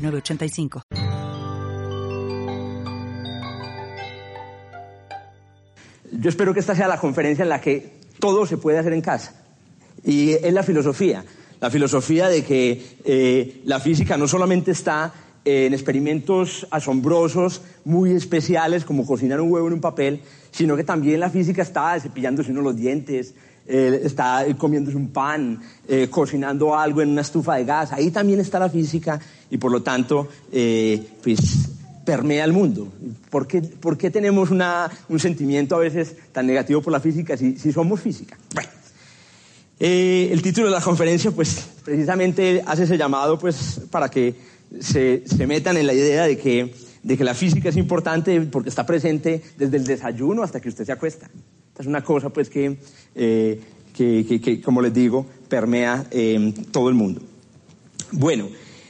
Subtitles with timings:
[0.00, 0.82] 985.
[6.12, 9.00] Yo espero que esta sea la conferencia en la que todo se puede hacer en
[9.00, 9.34] casa.
[10.04, 11.24] Y es la filosofía.
[11.60, 15.12] La filosofía de que eh, la física no solamente está
[15.44, 21.20] en experimentos asombrosos, muy especiales, como cocinar un huevo en un papel, sino que también
[21.20, 23.34] la física está cepillándose uno los dientes,
[23.72, 27.92] eh, está comiéndose un pan, eh, cocinando algo en una estufa de gas.
[27.92, 31.68] Ahí también está la física y por lo tanto, eh, pues
[32.04, 32.92] permea el mundo.
[33.30, 37.36] ¿Por qué, por qué tenemos una, un sentimiento a veces tan negativo por la física
[37.36, 38.36] si, si somos física?
[38.52, 38.70] Bueno,
[39.78, 44.34] el título de la conferencia, pues precisamente hace ese llamado pues, para que
[44.80, 48.68] se, se metan en la idea de que, de que la física es importante porque
[48.68, 51.30] está presente desde el desayuno hasta que usted se acuesta.
[51.80, 52.76] Es una cosa pues que,
[53.14, 53.60] eh,
[53.96, 57.22] que, como les digo, permea eh, todo el mundo.
[58.12, 58.48] Bueno,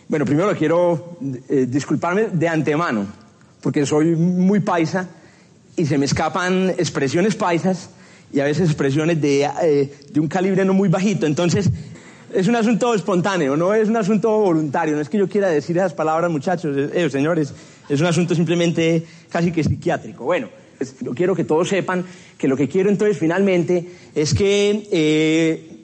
[0.09, 1.17] bueno, primero quiero
[1.49, 3.07] eh, disculparme de antemano,
[3.61, 5.09] porque soy muy paisa
[5.77, 7.91] y se me escapan expresiones paisas
[8.33, 9.49] y a veces expresiones de,
[10.11, 11.27] de un calibre no muy bajito.
[11.27, 11.71] Entonces,
[12.35, 14.97] es un asunto espontáneo, no es un asunto voluntario.
[14.97, 16.77] No es que yo quiera decir esas palabras, muchachos,
[17.13, 17.55] señores.
[17.89, 20.25] Es un asunto simplemente casi que psiquiátrico.
[20.25, 20.49] Bueno,
[21.01, 22.05] yo quiero que todos sepan
[22.39, 25.81] que lo que quiero entonces finalmente es que eh,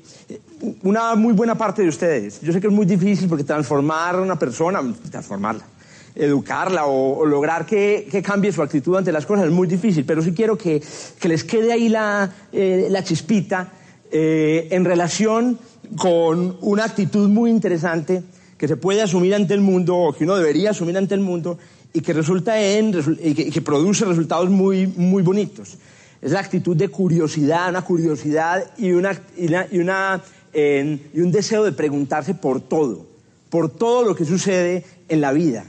[0.83, 4.21] una muy buena parte de ustedes, yo sé que es muy difícil porque transformar a
[4.21, 4.81] una persona,
[5.11, 5.65] transformarla,
[6.15, 10.33] educarla o, lograr que, cambie su actitud ante las cosas es muy difícil, pero sí
[10.33, 10.83] quiero que,
[11.23, 13.73] les quede ahí la, eh, chispita
[14.11, 15.59] eh, en relación
[15.99, 18.23] con una actitud muy interesante
[18.57, 21.59] que se puede asumir ante el mundo o que uno debería asumir ante el mundo
[21.93, 22.93] y que resulta en
[23.23, 25.77] y que, produce resultados muy muy bonitos.
[26.21, 31.73] Es la actitud de curiosidad, una curiosidad y una y, una, y un deseo de
[31.73, 33.07] preguntarse por todo,
[33.51, 35.65] por todo lo que sucede en la vida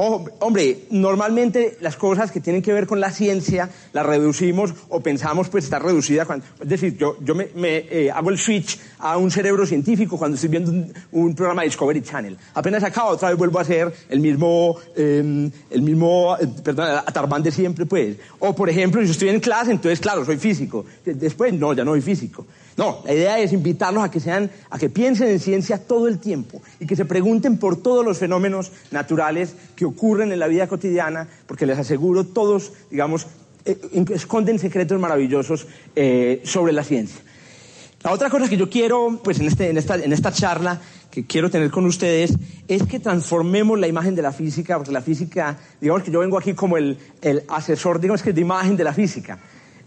[0.00, 5.48] hombre, normalmente las cosas que tienen que ver con la ciencia las reducimos o pensamos
[5.48, 9.30] pues está reducida cuando, es decir, yo, yo me, eh, hago el switch a un
[9.30, 10.72] cerebro científico cuando estoy viendo
[11.12, 12.36] un, programa de Discovery Channel.
[12.54, 17.42] Apenas acabo, otra vez vuelvo a hacer el mismo, em, el mismo, eh, perdón, atarbán
[17.42, 18.16] de siempre pues.
[18.38, 20.84] O por ejemplo, si estoy en clase, entonces claro, soy físico.
[21.04, 22.46] Después, no, ya no soy físico.
[22.76, 26.18] No, la idea es invitarlos a que sean, a que piensen en ciencia todo el
[26.18, 30.66] tiempo y que se pregunten por todos los fenómenos naturales que ocurren en la vida
[30.66, 33.26] cotidiana, porque les aseguro todos, digamos,
[33.64, 33.78] eh,
[34.14, 37.20] esconden secretos maravillosos eh, sobre la ciencia.
[38.02, 41.26] La otra cosa que yo quiero, pues en, este, en, esta, en esta charla que
[41.26, 42.32] quiero tener con ustedes
[42.66, 46.38] es que transformemos la imagen de la física, porque la física, digamos que yo vengo
[46.38, 49.38] aquí como el, el asesor, digamos que de imagen de la física.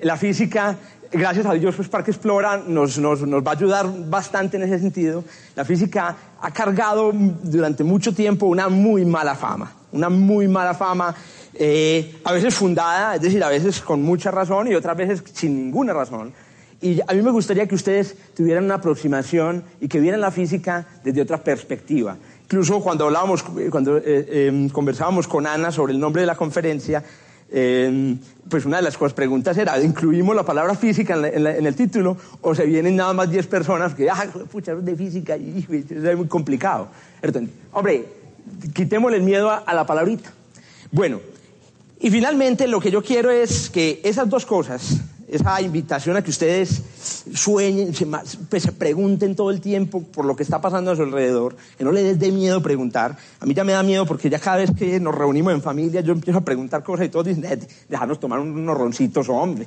[0.03, 0.77] La física
[1.13, 4.79] gracias a Dios, pues Parque Explora nos, nos, nos, va a ayudar bastante en ese
[4.79, 5.23] sentido.
[5.55, 11.15] La física ha cargado durante mucho tiempo una muy mala fama, una muy mala fama,
[11.53, 15.55] eh, a veces fundada, es decir, a veces con mucha razón y otras veces sin
[15.55, 16.33] ninguna razón.
[16.81, 20.85] Y a mí me gustaría que ustedes tuvieran una aproximación y que vieran la física
[21.03, 22.17] desde otra perspectiva.
[22.43, 23.41] Incluso cuando hablábamos,
[23.71, 27.01] cuando eh, em, conversábamos con Ana sobre el nombre de la conferencia,
[27.55, 28.17] eh,
[28.49, 32.55] pues una de las cosas, preguntas era, ¿incluimos la palabra física en, el título o
[32.55, 36.87] se vienen nada más 10 personas que, ah, pucha, de física, y, es muy complicado?
[37.71, 38.05] Hombre,
[38.73, 40.33] quitémosle el miedo a, la palabrita.
[40.91, 41.21] Bueno,
[41.99, 44.97] y finalmente lo que yo quiero es que esas dos cosas,
[45.33, 46.83] esa invitación a que ustedes
[47.33, 48.05] sueñen, se,
[48.49, 51.83] pues, se, pregunten todo el tiempo por lo que está pasando a su alrededor, que
[51.83, 53.17] no les dé miedo preguntar.
[53.39, 56.01] A mí ya me da miedo porque ya cada vez que nos reunimos en familia
[56.01, 57.59] yo empiezo a preguntar cosas y todos dicen,
[57.89, 59.65] dejarnos tomar unos roncitos, hombre.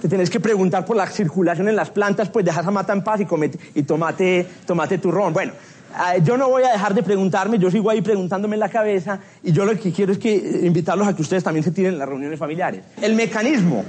[0.00, 3.02] Te tienes que preguntar por la circulación en las plantas, pues dejas a mata en
[3.02, 5.32] paz y, comete, y tomate, tomate tu ron.
[5.32, 5.52] Bueno,
[5.92, 9.18] eh, yo no voy a dejar de preguntarme, yo sigo ahí preguntándome en la cabeza
[9.42, 11.94] y yo lo que quiero es que eh, invitarlos a que ustedes también se tiren
[11.94, 12.82] en las reuniones familiares.
[13.02, 13.84] El mecanismo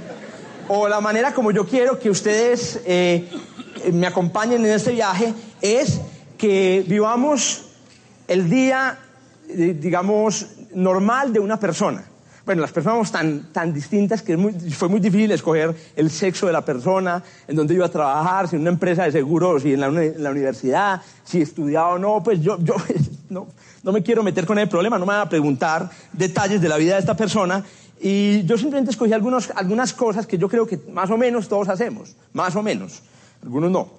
[0.72, 3.28] o la manera como yo quiero que ustedes eh,
[3.92, 6.00] me acompañen en este viaje es
[6.38, 7.62] que vivamos
[8.28, 8.96] el día,
[9.48, 12.04] eh, digamos, normal de una persona.
[12.46, 14.38] Bueno, las personas somos tan, tan distintas que
[14.70, 18.54] fue muy difícil escoger el sexo de la persona, en dónde iba a trabajar, si
[18.54, 22.22] en una empresa de seguros, si en la, universidad, si estudiaba o no.
[22.22, 22.76] Pues yo, yo
[23.30, 23.48] no,
[23.82, 26.76] no me quiero meter con el problema, no me van a preguntar detalles de la
[26.76, 27.64] vida de esta persona.
[28.00, 31.68] Y yo simplemente escogí algunos, algunas cosas que yo creo que más o menos todos
[31.68, 33.02] hacemos, más o menos,
[33.42, 33.90] algunos no.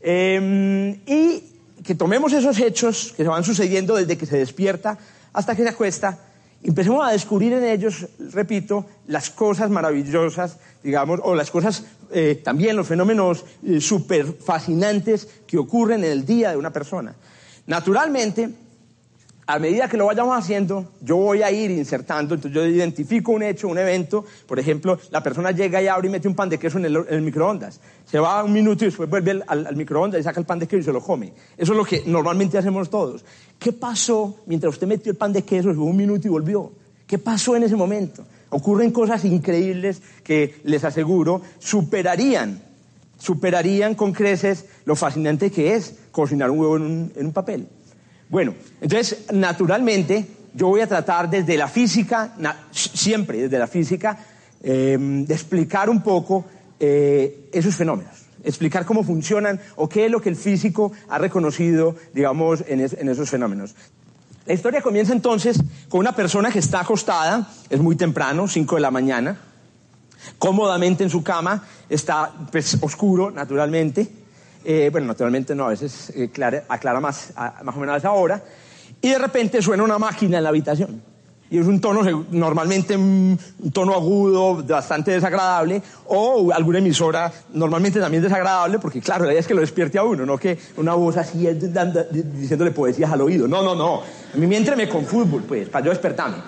[0.00, 1.42] Em, y
[1.82, 4.98] que tomemos esos hechos que se van sucediendo desde que se despierta
[5.32, 6.18] hasta que se acuesta
[6.62, 12.76] empecemos a descubrir en ellos, repito, las cosas maravillosas, digamos, o las cosas, eh, también
[12.76, 17.14] los fenómenos eh, súper fascinantes que ocurren en el día de una persona.
[17.66, 18.50] Naturalmente,
[19.48, 23.44] a medida que lo vayamos haciendo, yo voy a ir insertando, entonces yo identifico un
[23.44, 26.58] hecho, un evento, por ejemplo, la persona llega y abre y mete un pan de
[26.58, 30.40] queso en el, microondas, se va un minuto y después vuelve al, microondas y saca
[30.40, 31.32] el pan de queso y se lo come.
[31.56, 33.24] Eso es lo que normalmente hacemos todos.
[33.56, 36.72] ¿Qué pasó mientras usted metió el pan de queso, fue un minuto y volvió?
[37.06, 38.26] ¿Qué pasó en ese momento?
[38.50, 42.60] Ocurren cosas increíbles que les aseguro superarían,
[43.16, 47.68] superarían con creces lo fascinante que es cocinar un huevo en un papel.
[48.28, 52.34] Bueno, entonces, naturalmente, yo voy a tratar desde la física,
[52.72, 54.18] siempre desde la física,
[54.62, 56.44] em, de explicar un poco
[56.80, 61.96] eh, esos fenómenos, explicar cómo funcionan o qué es lo que el físico ha reconocido,
[62.12, 63.74] digamos, en, esos fenómenos.
[64.44, 65.58] La historia comienza entonces
[65.88, 69.38] con una persona que está acostada, es muy temprano, 5 de la mañana,
[70.38, 74.08] cómodamente en su cama, está pues, oscuro, naturalmente,
[74.68, 76.28] eh, bueno, naturalmente no, a veces eh,
[76.68, 77.32] aclara más,
[77.62, 78.42] más o menos a esa hora,
[79.00, 81.00] y de repente suena una máquina en la habitación.
[81.48, 83.38] Y es un tono, normalmente un,
[83.72, 89.46] tono agudo, bastante desagradable, o alguna emisora normalmente también desagradable, porque claro, la idea es
[89.46, 93.46] que lo despierte a uno, no que una voz así diciéndole poesías al oído.
[93.46, 94.02] No, no, no.
[94.34, 96.38] A mí me con fútbol, pues, para yo despertarme.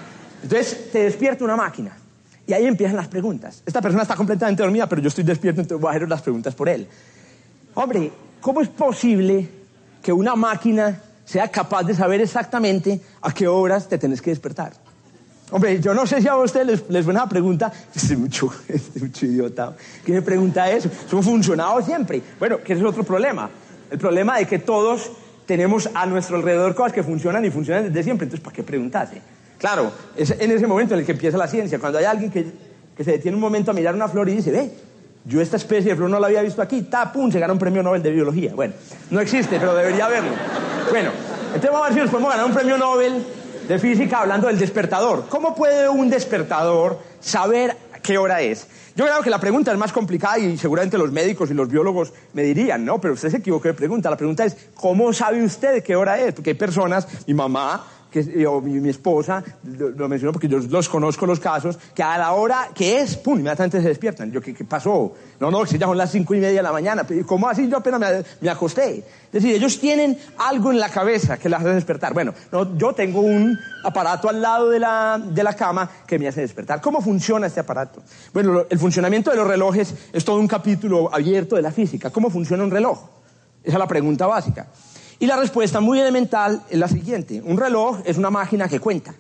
[0.43, 1.97] Entonces, te despierta una máquina.
[2.49, 3.63] Y ahí empiezan las preguntas.
[3.65, 6.55] Esta persona está completamente dormida, pero yo estoy despierto, entonces voy a hacer las preguntas
[6.55, 6.89] por él.
[7.81, 8.11] Hombre,
[8.41, 9.49] ¿cómo es posible
[10.03, 14.73] que una máquina sea capaz de saber exactamente a qué horas te tenés que despertar?
[15.53, 19.27] Hombre, yo no sé si a ustedes les, les una pregunta, estoy mucho, estoy mucho
[19.27, 20.91] idiota, ¿qué me pregunta eso?
[21.07, 22.21] Eso ha funcionado siempre.
[22.41, 23.49] Bueno, que es otro problema.
[23.93, 25.13] El problema de que todos
[25.47, 29.23] tenemos a nuestro alrededor cosas que funcionan y funcionan desde siempre, entonces ¿para qué preguntarse?
[29.57, 32.45] Claro, es en ese momento en el que empieza la ciencia, cuando hay alguien que,
[32.97, 34.73] que se detiene un momento a mirar una flor y dice, ve,
[35.29, 37.59] yo esta especie de flor no la había visto aquí, ta, pum, se gana un
[37.59, 38.55] premio Nobel de biología.
[38.55, 38.73] Bueno,
[39.11, 40.31] no existe, pero debería haberlo.
[40.91, 41.11] Bueno,
[41.49, 43.27] entonces vamos a ver si nos podemos ganar un premio Nobel
[43.69, 45.27] de física hablando del despertador.
[45.29, 48.67] ¿Cómo puede un despertador saber qué hora es?
[48.97, 52.15] Yo creo que la pregunta es más complicada y seguramente los médicos y los biólogos
[52.33, 52.99] me dirían, ¿no?
[52.99, 54.09] Pero usted se equivocó de pregunta.
[54.09, 56.33] La pregunta es, ¿cómo sabe usted qué hora es?
[56.33, 61.27] Porque hay personas, mi mamá, que yo, mi, esposa, lo, menciono porque yo los conozco
[61.27, 64.33] los casos, que a la hora que es, pum, inmediatamente se despiertan.
[64.33, 65.13] Yo, ¿qué, qué pasó?
[65.41, 67.07] No, no, si ya son las cinco y media de la mañana.
[67.27, 67.69] ¿Cómo así?
[67.69, 68.07] Yo apenas me,
[68.41, 68.99] me, acosté.
[68.99, 72.15] Es decir, ellos tienen algo en la cabeza que les hace despertar.
[72.15, 76.29] Bueno, no, yo tengo un aparato al lado de la, de la cama que me
[76.29, 76.81] hace despertar.
[76.81, 78.03] ¿Cómo funciona este aparato?
[78.33, 82.11] Bueno, el funcionamiento de los relojes es todo un capítulo abierto de la física.
[82.11, 82.99] ¿Cómo funciona un reloj?
[83.63, 84.67] Esa es la pregunta básica.
[85.21, 87.43] Y la respuesta muy elemental es la siguiente.
[87.43, 89.15] Un reloj es una máquina que cuenta.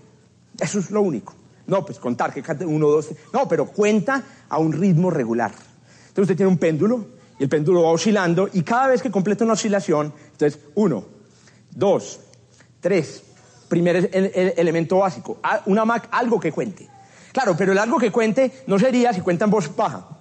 [0.58, 1.34] Eso es lo único.
[1.66, 5.50] No, pues contar que uno, dos, no, pero cuenta a un ritmo regular.
[5.50, 7.04] Entonces usted tiene un péndulo
[7.38, 11.04] y el péndulo va oscilando y cada vez que completa una oscilación, entonces uno,
[11.70, 12.20] dos,
[12.80, 13.22] tres,
[13.68, 14.08] primer
[14.56, 16.88] elemento básico, una algo que cuente.
[17.32, 20.17] Claro, pero el algo que cuente no sería si cuenta en voz baja.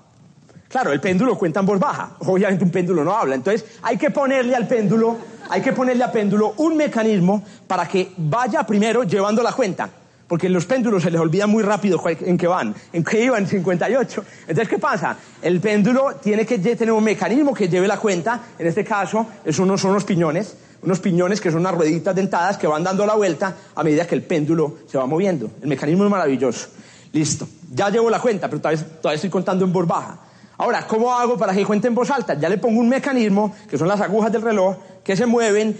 [0.69, 2.11] Claro, el péndulo cuenta en voz baja.
[2.19, 3.35] Obviamente un péndulo no habla.
[3.35, 5.17] Entonces hay que ponerle al péndulo,
[5.49, 9.89] hay que ponerle al péndulo un mecanismo para que vaya primero llevando la cuenta.
[10.27, 14.25] Porque los péndulos se les olvida muy rápido en qué van, en qué iban 58.
[14.41, 15.15] Entonces, ¿qué pasa?
[15.41, 18.41] El péndulo tiene que tener un mecanismo que lleve la cuenta.
[18.59, 22.57] En este caso, son unos, son unos piñones, unos piñones que son unas rueditas dentadas
[22.57, 25.49] que van dando la vuelta a medida que el péndulo se va moviendo.
[25.61, 26.67] El mecanismo es maravilloso.
[27.13, 27.47] Listo.
[27.73, 30.26] Ya llevo la cuenta, pero todavía, todavía estoy contando en voz baja.
[30.57, 32.33] Ahora, ¿cómo hago para que cuente en voz alta?
[32.33, 35.77] Ya le pongo un mecanismo, que son las agujas del reloj, que se mueven,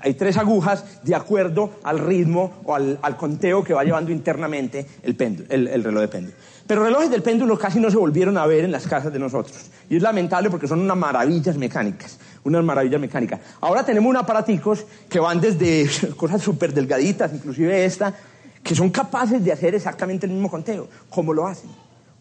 [0.00, 5.14] hay tres agujas de acuerdo al ritmo o al, conteo que va llevando internamente el,
[5.14, 6.36] péndulo, el, reloj de péndulo.
[6.66, 9.70] Pero relojes del péndulo casi no se volvieron a ver en las casas de nosotros.
[9.88, 13.40] Y es lamentable porque son unas maravillas mecánicas, unas maravillas mecánicas.
[13.60, 18.14] Ahora tenemos unos aparaticos que van desde cosas súper delgaditas, inclusive esta,
[18.62, 20.88] que son capaces de hacer exactamente el mismo conteo.
[21.10, 21.70] ¿Cómo lo hacen?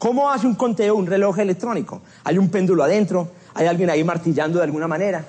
[0.03, 2.01] ¿Cómo hace un conteo un reloj electrónico?
[2.25, 5.23] Hay un péndulo adentro, hay alguien ahí martillando de alguna manera.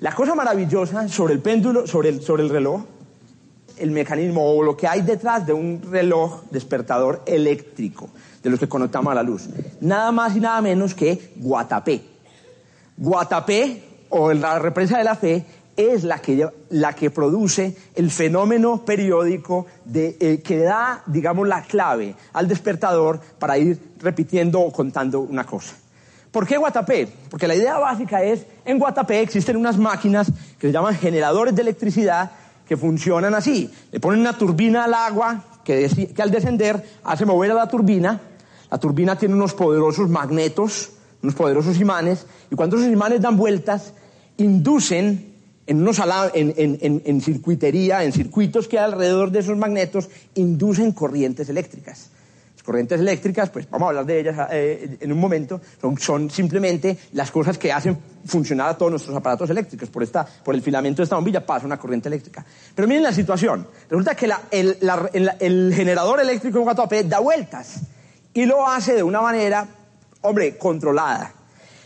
[0.00, 2.82] La cosa maravillosa sobre el péndulo, sobre el, sobre el reloj,
[3.78, 8.08] el mecanismo o lo que hay detrás de un reloj despertador eléctrico,
[8.42, 9.48] de los que conectamos a la luz.
[9.80, 12.02] Nada más y nada menos que Guatapé.
[12.96, 15.44] Guatapé, o la represa de la fe,
[15.76, 21.62] es la que, la que produce el fenómeno periódico de, eh, que da, digamos, la
[21.62, 25.74] clave al despertador para ir repitiendo o contando una cosa.
[26.30, 27.08] ¿Por qué Guatapé?
[27.30, 31.62] Porque la idea básica es, en Guatapé existen unas máquinas que se llaman generadores de
[31.62, 32.30] electricidad
[32.66, 33.70] que funcionan así.
[33.90, 38.20] Le ponen una turbina al agua que, que al descender hace mover a la turbina.
[38.70, 43.92] La turbina tiene unos poderosos magnetos, unos poderosos imanes, y cuando esos imanes dan vueltas,
[44.38, 45.31] inducen
[45.66, 46.00] en, unos
[46.34, 52.10] en, en, en, circuitería, en circuitos que alrededor de esos magnetos, inducen corrientes eléctricas.
[52.54, 55.60] Las corrientes eléctricas, pues vamos a hablar de ellas eh, en un momento,
[55.98, 59.88] son, simplemente las cosas que hacen funcionar a todos nuestros aparatos eléctricos.
[59.88, 62.44] Por, esta, por el filamento de esta bombilla pasa una corriente eléctrica.
[62.74, 63.66] Pero miren la situación.
[63.88, 67.80] Resulta que el, la, el, generador eléctrico en Guatapé da vueltas
[68.34, 69.66] y lo hace de una manera,
[70.22, 71.32] hombre, controlada.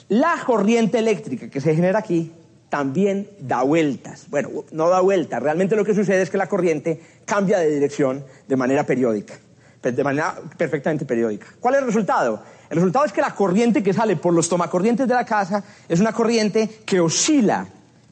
[0.08, 2.32] La corriente eléctrica que se genera aquí
[2.68, 4.26] también da vueltas.
[4.28, 8.24] Bueno, no da vueltas, realmente lo que sucede es que la corriente cambia de dirección
[8.46, 9.34] de manera periódica,
[9.82, 11.46] de manera perfectamente periódica.
[11.60, 12.42] ¿Cuál es el resultado?
[12.68, 16.00] El resultado es que la corriente que sale por los tomacorrientes de la casa es
[16.00, 17.66] una corriente que oscila.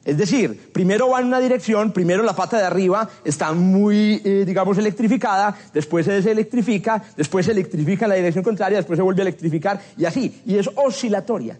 [0.05, 4.45] Es decir, primero va en una dirección, primero la pata de arriba está muy, eh,
[4.47, 9.23] digamos, electrificada, después se deselectrifica, después se electrifica en la dirección contraria, después se vuelve
[9.23, 11.59] a electrificar y así, y es oscilatoria.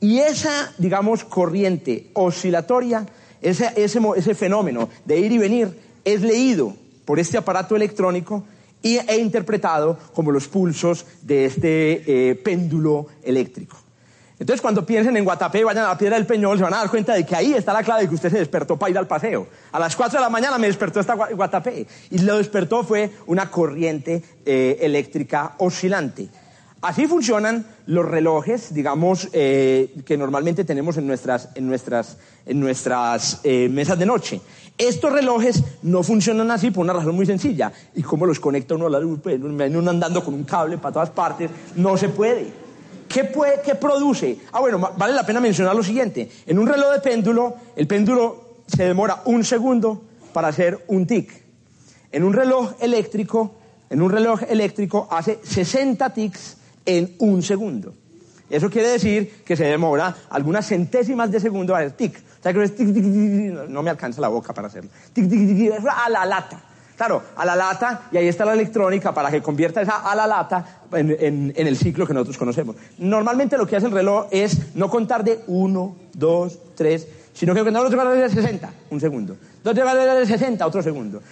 [0.00, 3.06] Y esa, digamos, corriente oscilatoria,
[3.42, 8.44] ese, ese, fenómeno de ir y venir, es leído por este aparato electrónico
[8.82, 13.76] y, e interpretado como los pulsos de este eh, péndulo eléctrico.
[14.38, 16.88] Entonces, cuando piensen en Guatapé, vayan a la Piedra del Peñol, se van a dar
[16.88, 19.06] cuenta de que ahí está la clave de que usted se despertó para ir al
[19.06, 19.46] paseo.
[19.70, 21.86] A las 4 de la mañana me despertó esta Guatapé.
[22.10, 26.30] Y lo despertó fue una corriente eh, eléctrica oscilante.
[26.80, 33.40] Así funcionan los relojes, digamos, eh, que normalmente tenemos en nuestras, en nuestras, en nuestras
[33.42, 34.40] eh, mesas de noche.
[34.78, 37.72] Estos relojes no funcionan así por una razón muy sencilla.
[37.96, 39.18] ¿Y cómo los conecta uno a la luz?
[39.20, 41.50] Pues, uno andando con un cable para todas partes.
[41.74, 42.52] No se puede.
[43.08, 44.38] ¿Qué, puede, ¿Qué produce?
[44.52, 46.30] Ah, bueno, vale la pena mencionar lo siguiente.
[46.46, 50.00] En un reloj de péndulo, el péndulo se demora un segundo
[50.32, 51.28] para hacer un tic.
[52.12, 53.56] En un reloj eléctrico,
[53.90, 56.59] en un reloj eléctrico hace 60 tics
[56.96, 57.94] en un segundo.
[58.48, 62.18] Eso quiere decir que se demora algunas centésimas de segundo a hacer tic.
[62.18, 64.90] O sea, que es tic, tic, tic, no me alcanza la boca para hacerlo.
[65.12, 66.60] Tic, tic, tic, a la lata.
[66.96, 70.26] Claro, a la lata, y ahí está la electrónica para que convierta esa a la
[70.26, 72.76] lata en, en, el ciclo que nosotros conocemos.
[72.98, 77.62] Normalmente lo que hace el reloj es no contar de uno, dos, tres, sino que
[77.62, 79.36] cuando contar de 60, un segundo.
[79.64, 81.22] Dos de 60, otro segundo.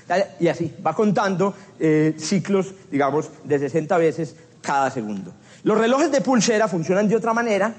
[0.40, 5.32] Y así, va contando eh, ciclos, digamos, de 60 veces cada segundo.
[5.64, 7.74] Los relojes de pulsera funcionan de otra manera,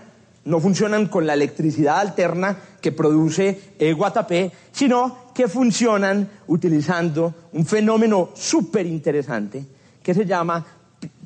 [0.45, 7.65] no funcionan con la electricidad alterna que produce el Guatapé, sino que funcionan utilizando un
[7.65, 9.65] fenómeno súper interesante
[10.03, 10.65] que se llama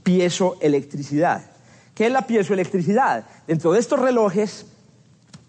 [0.04, 1.42] piezoelectricidad.
[1.96, 3.26] ¿Qué es la piezoelectricidad?
[3.48, 4.66] Dentro de estos relojes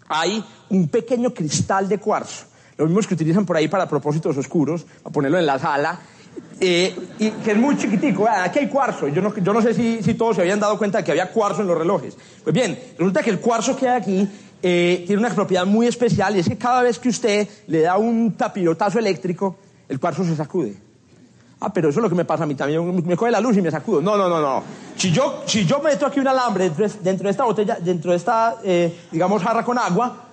[0.07, 2.45] hay un pequeño cristal de cuarzo,
[2.77, 5.99] lo mismo que utilizan por ahí para propósitos oscuros, a ponerlo en la sala,
[6.59, 8.27] eh, y que es muy chiquitico.
[8.27, 9.07] Aquí hay cuarzo.
[9.07, 11.31] Yo no, yo no sé si, si, todos se habían dado cuenta de que había
[11.31, 12.17] cuarzo en los relojes.
[12.43, 14.29] Pues bien, resulta que el cuarzo que hay aquí
[14.63, 17.97] eh, tiene una propiedad muy especial y es que cada vez que usted le da
[17.97, 19.57] un tapirotazo eléctrico,
[19.89, 20.75] el cuarzo se sacude.
[21.59, 23.05] Ah, pero eso es lo que me pasa a mí también.
[23.05, 24.01] Me coge la luz y me sacudo.
[24.01, 24.63] No, no, no, no.
[24.95, 28.57] Si yo, si yo meto aquí un alambre dentro de, esta botella, dentro de esta,
[28.63, 30.25] eh, digamos, jarra con agua,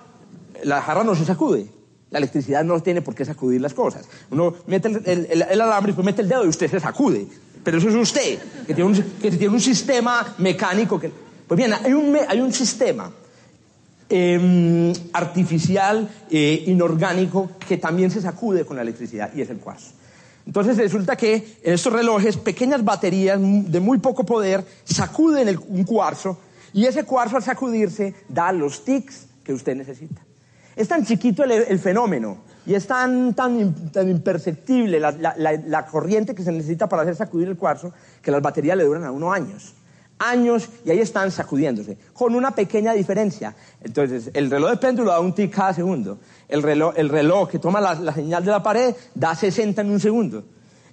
[0.63, 1.67] la jarra no se sacude.
[2.13, 4.07] La electricidad no tiene por qué sacudir las cosas.
[4.29, 7.25] Uno mete el, alambre y pues mete el dedo y usted se sacude.
[7.63, 11.11] Pero eso es usted, que tiene un, tiene un sistema mecánico que...
[11.47, 13.11] Pues bien, hay un, hay un sistema
[14.09, 19.91] em, artificial, eh, inorgánico, que también se sacude con la electricidad y es el cuarzo.
[20.45, 26.37] Entonces resulta que en estos relojes pequeñas baterías de muy poco poder sacuden un cuarzo
[26.73, 30.22] y ese cuarzo al sacudirse da los tics que usted necesita.
[30.75, 33.59] Es tan chiquito el, fenómeno y es tan, tan,
[34.09, 38.77] imperceptible la, la, corriente que se necesita para hacer sacudir el cuarzo que las baterías
[38.77, 39.73] le duran a uno años.
[40.17, 43.55] Años y ahí están sacudiéndose, con una pequeña diferencia.
[43.81, 46.17] Entonces, el reloj de péndulo da un tic cada segundo.
[46.47, 49.99] El reloj, el reloj que toma la, señal de la pared da 60 en un
[49.99, 50.43] segundo.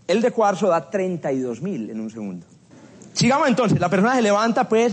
[0.06, 2.46] El de cuarzo da 32.000 en un segundo.
[3.12, 4.92] Sigamos entonces, la persona se levanta, pues,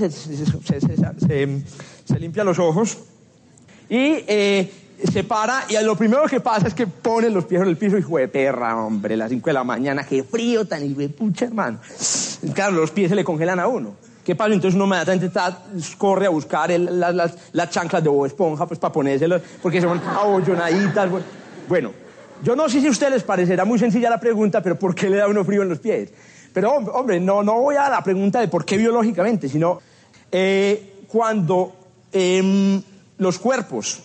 [2.06, 2.98] se limpia los ojos
[3.90, 4.72] y eh,
[5.12, 7.98] se para y lo primero que pasa es que pone los pies en el piso
[7.98, 11.80] y de perra, hombre, las 5 de la mañana, qué frío tan y pucha, hermano.
[12.54, 13.96] Claro, los pies se le congelan a uno.
[14.28, 14.54] ¿Qué pasa?
[14.54, 15.32] Entonces uno inmediatamente
[15.98, 21.10] corre a buscar las, chanclas de Esponja pues para ponérselas, porque son abollonaditas.
[21.70, 21.94] Bueno,
[22.44, 25.10] yo no sé si a ustedes les parecerá muy sencilla la pregunta, pero ¿por qué
[25.10, 26.12] le da uno frío en los pies?
[26.54, 29.80] Pero hombre, no, no voy a la pregunta de por qué biológicamente, sino
[30.32, 31.76] eh, cuando
[32.12, 32.82] em,
[33.18, 34.00] los cuerpos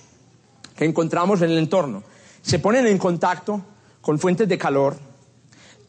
[0.77, 2.03] que encontramos en el entorno
[2.43, 3.63] se ponen en contacto
[4.01, 4.97] con fuentes de calor,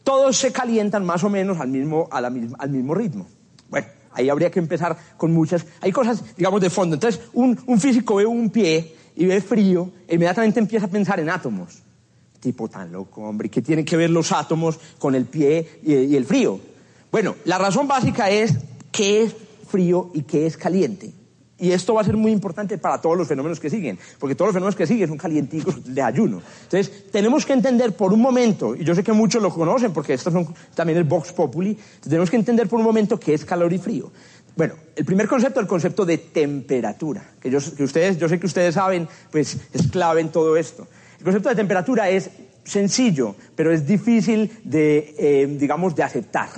[0.04, 3.26] todos se calientan más o menos al mismo, al mismo ritmo.
[3.68, 5.66] Bueno, ahí habría que empezar con muchas.
[5.80, 6.94] Hay cosas, digamos, de fondo.
[6.94, 11.30] Entonces, un, físico ve un pie y ve frío, e inmediatamente empieza a pensar en
[11.30, 11.82] átomos.
[12.40, 16.16] Tipo tan loco, hombre, ¿qué tienen que ver los átomos con el pie y, y
[16.16, 16.60] el frío?
[17.10, 18.54] Bueno, la razón básica es
[18.92, 19.34] qué es
[19.66, 21.12] frío y qué es caliente.
[21.64, 24.48] Y esto va a ser muy importante para todos los fenómenos que siguen, porque todos
[24.48, 26.42] los fenómenos que siguen son calienticos de ayuno.
[26.64, 30.12] Entonces, tenemos que entender por un momento, y yo sé que muchos lo conocen, porque
[30.12, 33.72] esto son también el Vox Populi, tenemos que entender por un momento qué es calor
[33.72, 34.12] y frío.
[34.54, 38.74] Bueno, el primer concepto, el concepto de temperatura, que yo, ustedes, yo sé que ustedes
[38.74, 40.86] saben, pues es clave en todo esto.
[41.18, 42.28] El concepto de temperatura es
[42.62, 46.50] sencillo, pero es difícil de, eh, digamos, de aceptar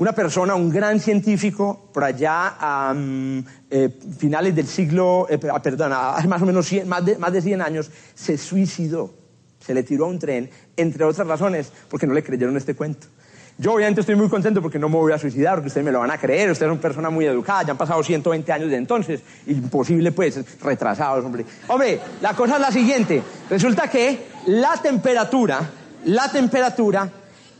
[0.00, 2.94] una persona, un gran científico, por allá a
[3.70, 7.42] eh, finales del siglo, eh, ah, perdón, hace más o menos más, de, más de
[7.42, 9.12] 100 años, se suicidó,
[9.60, 13.08] se le tiró a un tren, entre otras razones, porque no le creyeron este cuento.
[13.58, 16.00] Yo obviamente estoy muy contento porque no me voy a suicidar, porque ustedes me lo
[16.00, 19.20] van a creer, ustedes son persona muy educada, ya han pasado 120 años de entonces,
[19.48, 21.44] imposible pues, retrasados, hombre.
[21.68, 25.60] Hombre, la cosa es la siguiente, resulta que la temperatura,
[26.06, 27.06] la temperatura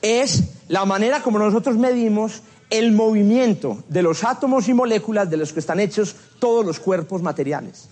[0.01, 5.53] es la manera como nosotros medimos el movimiento de los átomos y moléculas de los
[5.53, 7.89] que están hechos todos los cuerpos materiales.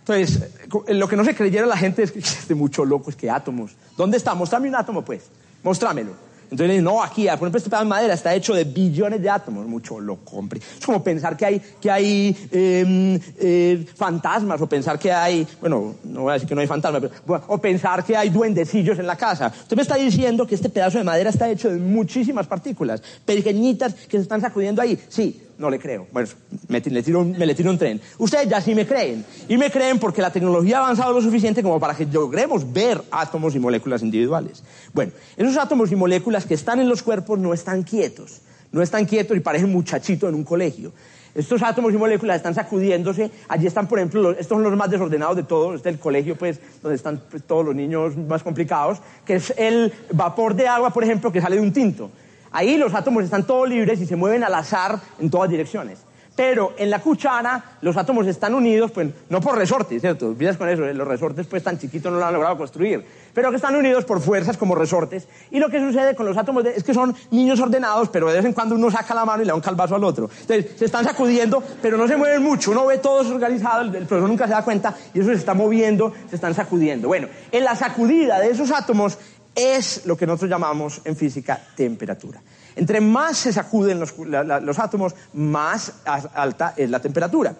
[0.00, 0.50] Entonces,
[0.88, 3.30] lo que no se creyera la gente es que es de mucho loco, es que
[3.30, 3.76] átomos.
[3.96, 4.34] ¿Dónde está?
[4.34, 5.26] Mostrame un átomo, pues.
[5.62, 6.27] Mostrámelo.
[6.50, 9.28] Entonces dicen, no, aquí, por ejemplo, este pedazo de madera está hecho de billones de
[9.28, 9.66] átomos.
[9.66, 10.60] Mucho loco, hombre.
[10.78, 15.96] Es como pensar que hay, que hay em, eh, fantasmas, o pensar que hay, bueno,
[16.04, 19.06] no voy a decir que no hay fantasmas, pero, o pensar que hay duendecillos en
[19.06, 19.52] la casa.
[19.62, 23.94] Usted me está diciendo que este pedazo de madera está hecho de muchísimas partículas, pequeñitas
[23.94, 24.98] que se están sacudiendo ahí.
[25.08, 26.06] Sí, no le creo.
[26.12, 26.28] Bueno,
[26.68, 28.00] me, le tiro, un tren.
[28.18, 29.24] Ustedes ya sí me creen.
[29.48, 33.02] Y me creen porque la tecnología ha avanzado lo suficiente como para que logremos ver
[33.10, 34.62] átomos y moléculas individuales.
[34.92, 38.40] Bueno, esos átomos y moléculas que están en los cuerpos no están quietos.
[38.70, 40.92] No están quietos y parecen muchachitos en un colegio.
[41.34, 43.30] Estos átomos y moléculas están sacudiéndose.
[43.48, 45.76] Allí están, por ejemplo, estos son los más desordenados de todos.
[45.76, 49.52] Este es el colegio, pues, donde están pues, todos los niños más complicados, que es
[49.56, 52.10] el vapor de agua, por ejemplo, que sale de un tinto.
[52.50, 55.98] Ahí los átomos están todos libres y se mueven al azar en todas direcciones.
[56.38, 60.28] Pero en la cuchara los átomos están unidos, pues no por resortes, ¿cierto?
[60.28, 63.56] Olvidas con eso, los resortes pues tan chiquitos no lo han logrado construir, pero que
[63.56, 65.26] están unidos por fuerzas como resortes.
[65.50, 68.44] Y lo que sucede con los átomos es que son niños ordenados, pero de vez
[68.44, 70.30] en cuando uno saca la mano y le da un calvazo al otro.
[70.42, 74.28] Entonces se están sacudiendo, pero no se mueven mucho, uno ve todos organizados, el profesor
[74.28, 77.08] nunca se da cuenta y eso se está moviendo, se están sacudiendo.
[77.08, 79.18] Bueno, en la sacudida de esos átomos
[79.58, 82.40] es lo que nosotros llamamos en física temperatura.
[82.76, 87.54] Entre más se sacuden los, átomos, más alta es la temperatura.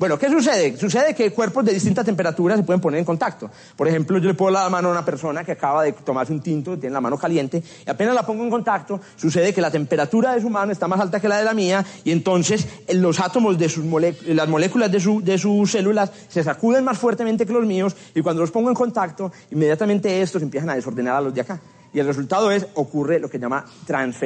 [0.00, 0.78] Bueno, ¿qué sucede?
[0.78, 3.50] Sucede que cuerpos de distinta temperatura se pueden poner en contacto.
[3.76, 6.32] Por ejemplo, yo le puedo dar la mano a una persona que acaba de tomarse
[6.32, 9.70] un tinto, tiene la mano caliente, y apenas la pongo en contacto, sucede que la
[9.70, 12.94] temperatura de su mano está más alta que la de la mía, y entonces eh,
[12.94, 13.84] los átomos de sus
[14.24, 18.40] las moléculas de, de sus células se sacuden más fuertemente que los míos, y cuando
[18.40, 21.60] los pongo en contacto, inmediatamente estos empiezan a desordenar a los de acá.
[21.92, 23.64] Y el resultado es, ocurre lo que se llama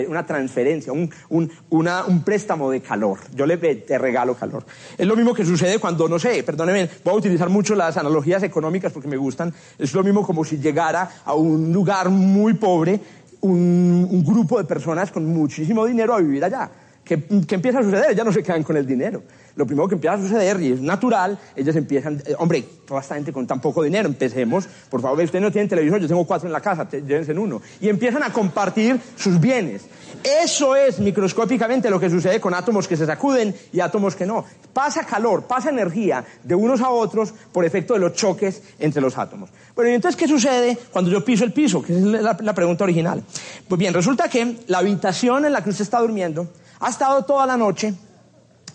[0.09, 3.18] una transferencia, un, un, préstamo de calor.
[3.35, 4.64] Yo le te regalo calor.
[4.98, 8.42] Es lo mismo que sucede cuando, no sé, perdóneme, voy a utilizar mucho las analogías
[8.42, 9.53] económicas porque me gustan.
[9.79, 13.00] Es lo mismo como si llegara a un lugar muy pobre
[13.40, 16.70] un, un grupo de personas con muchísimo dinero a vivir allá.
[17.05, 18.14] ¿Qué, ¿Qué, empieza a suceder?
[18.14, 19.22] Ya no se quedan con el dinero.
[19.57, 23.14] Lo primero que empieza a suceder, y es natural, ellos empiezan, eh, hombre, toda esta
[23.14, 26.49] gente con tan poco dinero, empecemos, por favor, usted no tiene televisión, yo tengo cuatro
[26.49, 27.62] en la casa, llévense en uno.
[27.81, 29.83] Y empiezan a compartir sus bienes.
[30.25, 34.45] Eso es microscópicamente lo que sucede con átomos que se sacuden y átomos que no.
[34.73, 39.19] Pasa calor, pasa energía de unos a otros por efecto de los choques entre los
[39.19, 39.51] átomos.
[39.77, 41.83] Bueno, y entonces, ¿qué sucede cuando yo piso el piso?
[41.83, 43.23] Que es la, la pregunta original.
[43.69, 46.49] Pues bien, resulta que la habitación en la que usted está durmiendo,
[46.81, 47.95] ha estado toda la noche,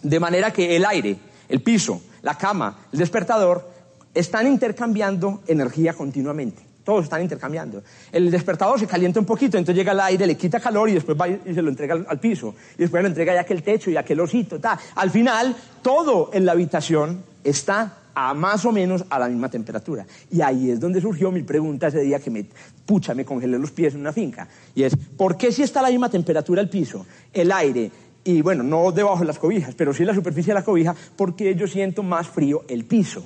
[0.01, 3.69] de manera que el aire, el piso, la cama, el despertador,
[4.13, 6.63] están intercambiando energía continuamente.
[6.83, 7.83] Todos están intercambiando.
[8.12, 11.15] El despertador se calienta un poquito, entonces llega el aire, le quita calor y después
[11.19, 12.55] va y se lo entrega al, piso.
[12.77, 14.59] Y después lo entrega ya aquel techo y aquel osito.
[14.59, 14.79] Ta.
[14.95, 20.05] Al final, todo en la habitación está a más o menos a la misma temperatura.
[20.31, 22.45] Y ahí es donde surgió mi pregunta ese día que me,
[22.85, 24.47] pucha, me congelé los pies en una finca.
[24.73, 27.91] Y es, ¿por qué si está a la misma temperatura el piso, el aire,
[28.30, 30.96] y bueno, no debajo de las cobijas, pero sí en la superficie de la cobija,
[31.15, 33.24] porque yo siento más frío el piso?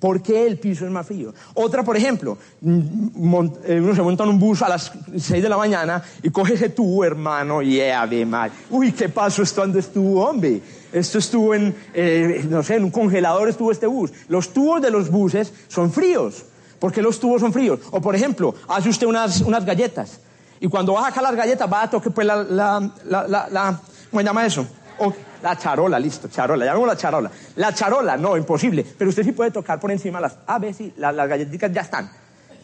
[0.00, 1.34] ¿Por qué el piso es más frío?
[1.54, 5.56] Otra, por ejemplo, eh, uno se monta en un bus a las 6 de la
[5.56, 8.50] mañana y coge ese tubo, hermano, y yeah, ave mal.
[8.70, 9.60] Uy, ¿qué pasó esto?
[9.60, 10.62] ¿Dónde estuvo, hombre?
[10.92, 14.12] Esto estuvo en, eh, no sé, en un congelador estuvo este bus.
[14.28, 16.44] Los tubos de los buses son fríos.
[16.78, 17.80] ¿Por qué los tubos son fríos?
[17.90, 20.20] O, por ejemplo, hace usted unas, unas galletas.
[20.60, 23.80] Y cuando va a sacar las galletas, va a tocar pues la, la, la, la,
[24.10, 24.66] ¿cómo se llama eso?
[24.98, 27.30] O, la charola, listo, charola, llamemos la charola.
[27.56, 28.84] La charola, no, imposible.
[28.96, 30.36] Pero usted sí puede tocar por encima las.
[30.46, 32.10] A ver, sí, las, las galletitas ya están.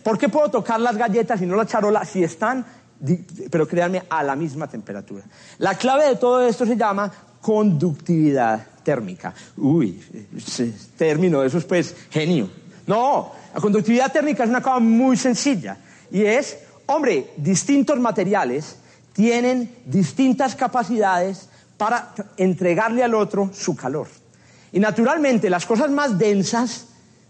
[0.02, 2.64] ¿Por qué puedo tocar las galletas y no la charola si están,
[3.50, 5.24] pero créanme, a la misma temperatura?
[5.59, 9.33] La clave de todo esto se llama conductividad térmica.
[9.57, 10.00] Uy,
[10.96, 12.50] término, eso es pues genio.
[12.87, 15.76] No, la conductividad térmica es una cosa muy sencilla
[16.11, 18.76] y es, hombre, distintos materiales
[19.14, 21.48] tienen distintas capacidades
[21.79, 24.09] para entregarle al otro su calor.
[24.72, 26.88] Y naturalmente las cosas más densas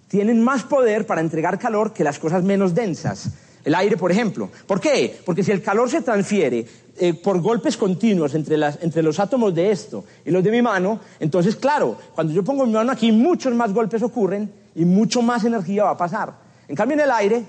[0.08, 3.28] tienen más poder para entregar calor que las cosas menos densas.
[3.64, 4.50] El aire, por ejemplo.
[4.66, 5.20] ¿Por qué?
[5.24, 6.66] Porque si el calor se transfiere
[6.96, 11.00] eh, por golpes continuos entre, entre los átomos de esto y los de mi mano,
[11.20, 15.44] entonces, claro, cuando yo pongo mi mano aquí, muchos más golpes ocurren y mucho más
[15.44, 16.34] energía va a pasar.
[16.68, 17.44] En cambio, en el aire,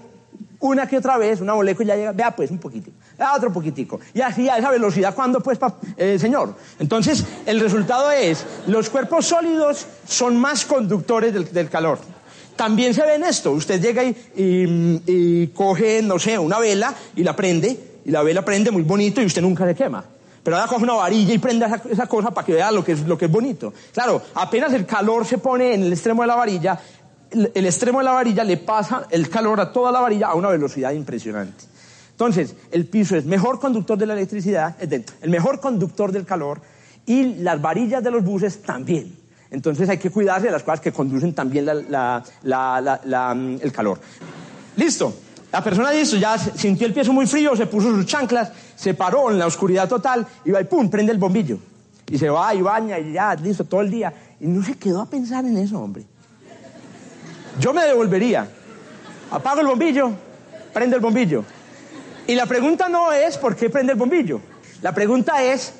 [0.59, 2.91] una que otra vez, una molécula ya llega, vea pues un poquito
[3.33, 3.99] otro poquitico.
[4.13, 5.57] Y así a esa velocidad, ¿cuándo pues,
[5.97, 6.55] eh, señor?
[6.79, 11.99] Entonces, el resultado es, los cuerpos sólidos son más conductores del, calor.
[12.55, 17.35] También se ve en esto, usted llega y, coge, no sé, una vela y la
[17.35, 20.03] prende, y la vela prende muy bonito y usted nunca se quema.
[20.41, 23.01] Pero ahora coge una varilla y prende esa, cosa para que vea lo que, es,
[23.01, 23.73] lo que es bonito.
[23.91, 26.79] Claro, apenas el calor se pone en el extremo de la varilla,
[27.53, 30.49] el extremo de la varilla le pasa el calor a toda la varilla a una
[30.49, 31.65] velocidad impresionante.
[32.11, 36.61] Entonces, el piso es mejor conductor de la electricidad, es el mejor conductor del calor
[37.05, 39.13] y las varillas de los buses también.
[39.51, 43.99] Entonces hay que cuidarse de las cosas que conducen también mm, el calor.
[44.77, 45.13] Listo.
[45.51, 49.31] La persona listo, ya sintió el pie muy frío, se puso sus chanclas, se paró
[49.31, 51.57] en la oscuridad total y va y pum, prende el bombillo.
[52.09, 54.13] Y se va y baña y ya, listo, todo el día.
[54.39, 56.05] Y no se quedó a pensar en eso, hombre.
[57.59, 58.47] Yo me devolvería.
[59.31, 60.11] Apago el bombillo,
[60.73, 61.43] prende el bombillo.
[62.27, 64.41] Y la pregunta no es por qué prende el bombillo.
[64.81, 65.73] La pregunta es,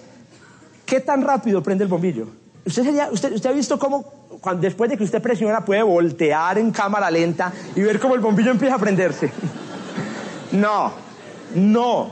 [0.86, 2.28] ¿qué tan rápido prende el bombillo?
[2.66, 7.82] ¿Usted, ha visto cómo después de que usted presiona puede voltear en cámara lenta y
[7.82, 9.32] ver cómo el bombillo empieza a prenderse?
[10.52, 10.94] no,
[11.56, 12.10] no.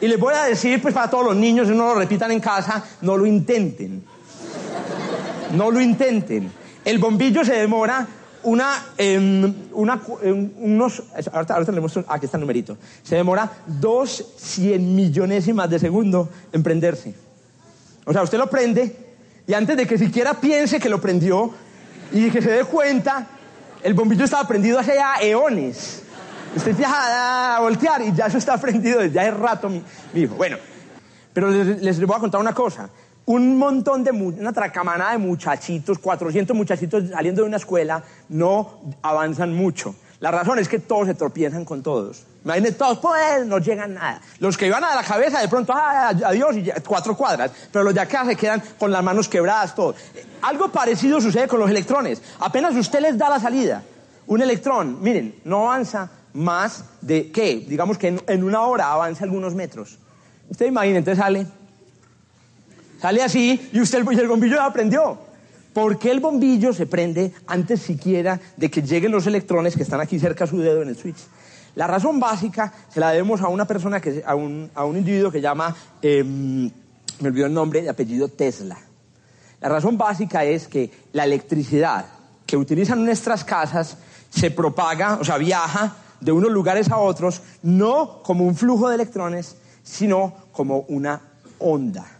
[0.00, 2.40] Y les voy a decir, pues para todos los niños, si no lo repitan en
[2.40, 4.02] casa, no lo intenten.
[5.54, 6.50] No lo intenten.
[6.84, 8.06] El bombillo se demora
[8.42, 13.50] una, em, una em, unos, ahorita, ahorita, le muestro, aquí está el numerito, se demora
[13.66, 17.14] dos cien millonésimas de segundo en prenderse.
[18.04, 18.96] O sea, usted lo prende
[19.46, 21.52] y antes de que siquiera piense que lo prendió
[22.12, 23.26] y que se dé cuenta,
[23.82, 26.02] el bombillo estaba prendido hace ya eones.
[26.56, 29.82] Usted empieza a voltear y ya eso está prendido desde hace rato, mi,
[30.14, 30.34] hijo.
[30.34, 30.56] Bueno,
[31.32, 32.88] pero les, les voy a contar una cosa
[33.26, 39.54] un montón de, una tracamanada de muchachitos, 400 muchachitos saliendo de una escuela, no avanzan
[39.54, 39.94] mucho.
[40.20, 42.24] La razón es que todos se tropiezan con todos.
[42.44, 44.20] Imagínense, todos, pues, no llegan nada.
[44.38, 47.50] Los que iban a la cabeza, de pronto, adiós, y cuatro cuadras.
[47.72, 49.94] Pero los de acá se quedan con las manos quebradas, todo.
[50.42, 52.20] Algo parecido sucede con los electrones.
[52.40, 53.82] Apenas usted les da la salida,
[54.26, 57.64] un electrón, miren, no avanza más de, ¿qué?
[57.66, 59.98] Digamos que en, en una hora avanza algunos metros.
[60.50, 61.46] Usted imagina, entonces sale
[63.00, 65.18] Sale así y usted el, bombillo ya aprendió.
[65.72, 70.00] ¿Por qué el bombillo se prende antes siquiera de que lleguen los electrones que están
[70.00, 71.16] aquí cerca a su dedo en el switch?
[71.76, 75.30] La razón básica se la debemos a una persona, que, a, un, a un individuo
[75.30, 76.70] que llama, em,
[77.20, 78.76] me olvidó el nombre, de apellido Tesla.
[79.60, 82.04] La razón básica es que la electricidad
[82.44, 83.96] que utilizan nuestras casas
[84.28, 88.96] se propaga, o sea, viaja de unos lugares a otros, no como un flujo de
[88.96, 91.20] electrones, sino como una
[91.60, 92.19] onda.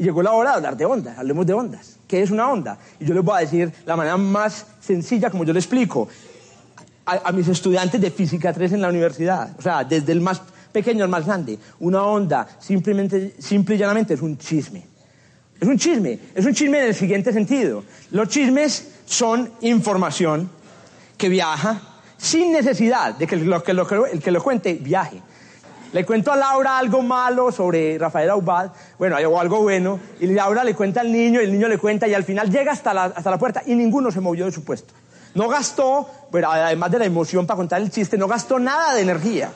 [0.00, 1.98] Y llegó la hora de hablar de ondas, hablemos de ondas.
[2.08, 2.78] ¿Qué es una onda?
[2.98, 6.08] Y yo les voy a decir la manera más sencilla como yo le explico
[7.04, 9.54] a, mis estudiantes de física 3 en la universidad.
[9.58, 10.40] O sea, desde el más
[10.72, 11.58] pequeño al más grande.
[11.80, 14.82] Una onda, simplemente, simple y llanamente, es un chisme.
[15.60, 16.18] Es un chisme.
[16.34, 17.84] Es un chisme en el siguiente sentido.
[18.10, 20.48] Los chismes son información
[21.18, 21.78] que viaja
[22.16, 23.72] sin necesidad de lo, que
[24.12, 25.20] el que lo cuente viaje.
[25.92, 30.62] Le cuento a Laura algo malo sobre Rafael Aubad, bueno, o algo bueno, y Laura
[30.62, 33.04] le cuenta al niño, y el niño le cuenta, y al final llega hasta la,
[33.04, 34.94] hasta la puerta, y ninguno se movió de su puesto.
[35.34, 39.02] No gastó, bueno, además de la emoción para contar el chiste, no gastó nada de
[39.02, 39.50] energía.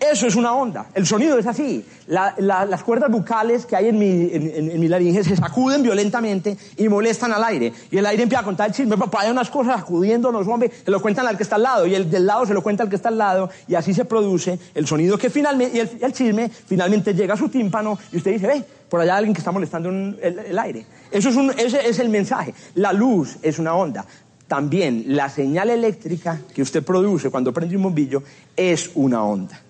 [0.00, 0.86] Eso es una onda.
[0.94, 1.84] El sonido es así.
[2.06, 7.32] las cuerdas bucales que hay en mi, en, mi, laringe se sacuden violentamente y molestan
[7.32, 7.72] al aire.
[7.90, 8.96] Y el aire empieza a contar el chisme.
[8.96, 10.70] Papá, hay unas cosas sacudiéndonos, hombre.
[10.84, 11.86] Se lo cuentan al que está al lado.
[11.86, 13.50] Y el del lado se lo cuenta al que está al lado.
[13.68, 17.48] Y así se produce el sonido que finalmente, y el, chisme finalmente llega a su
[17.48, 17.98] tímpano.
[18.12, 20.84] Y usted dice, ve, por allá hay alguien que está molestando el, aire.
[21.10, 22.54] Eso es un, ese es el mensaje.
[22.74, 24.04] La luz es una onda
[24.48, 28.22] también la señal eléctrica que usted produce cuando prende un bombillo
[28.54, 29.63] es una onda.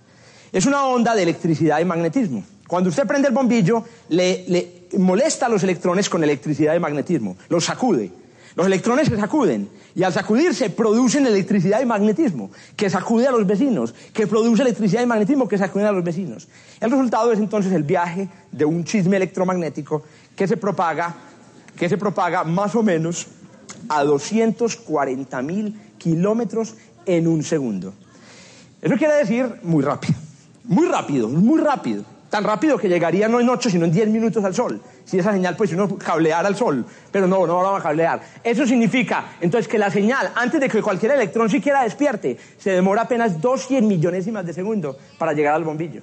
[0.55, 2.45] Es una onda de electricidad y magnetismo.
[2.69, 7.65] Cuando usted prende el bombillo, le, molesta a los electrones con electricidad y magnetismo, los
[7.65, 8.13] sacude.
[8.55, 13.45] Los electrones se sacuden y al sacudirse producen electricidad y magnetismo, que sacude a los
[13.45, 16.47] vecinos, que produce electricidad y magnetismo que sacude a los vecinos.
[16.79, 20.05] El resultado es entonces el viaje de un chisme electromagnético
[20.37, 21.17] que se propaga,
[21.77, 23.27] que se propaga más o menos
[23.89, 27.93] a 240 mil kilómetros en un segundo.
[28.81, 30.24] Eso quiere decir muy rápido.
[30.65, 32.05] Muy rápido, muy rápido.
[32.31, 34.81] Tan rápido que llegaría no en 8, sino en 10 minutos al sol.
[35.05, 36.85] Si esa señal, pues uno cablear al sol.
[37.13, 38.21] Pero no, no vamos a cablear.
[38.43, 43.03] Eso significa, entonces, que la señal, antes de que cualquier electrón siquiera despierte, se demora
[43.03, 46.03] apenas 200 millonésimas de segundo para llegar al bombillo.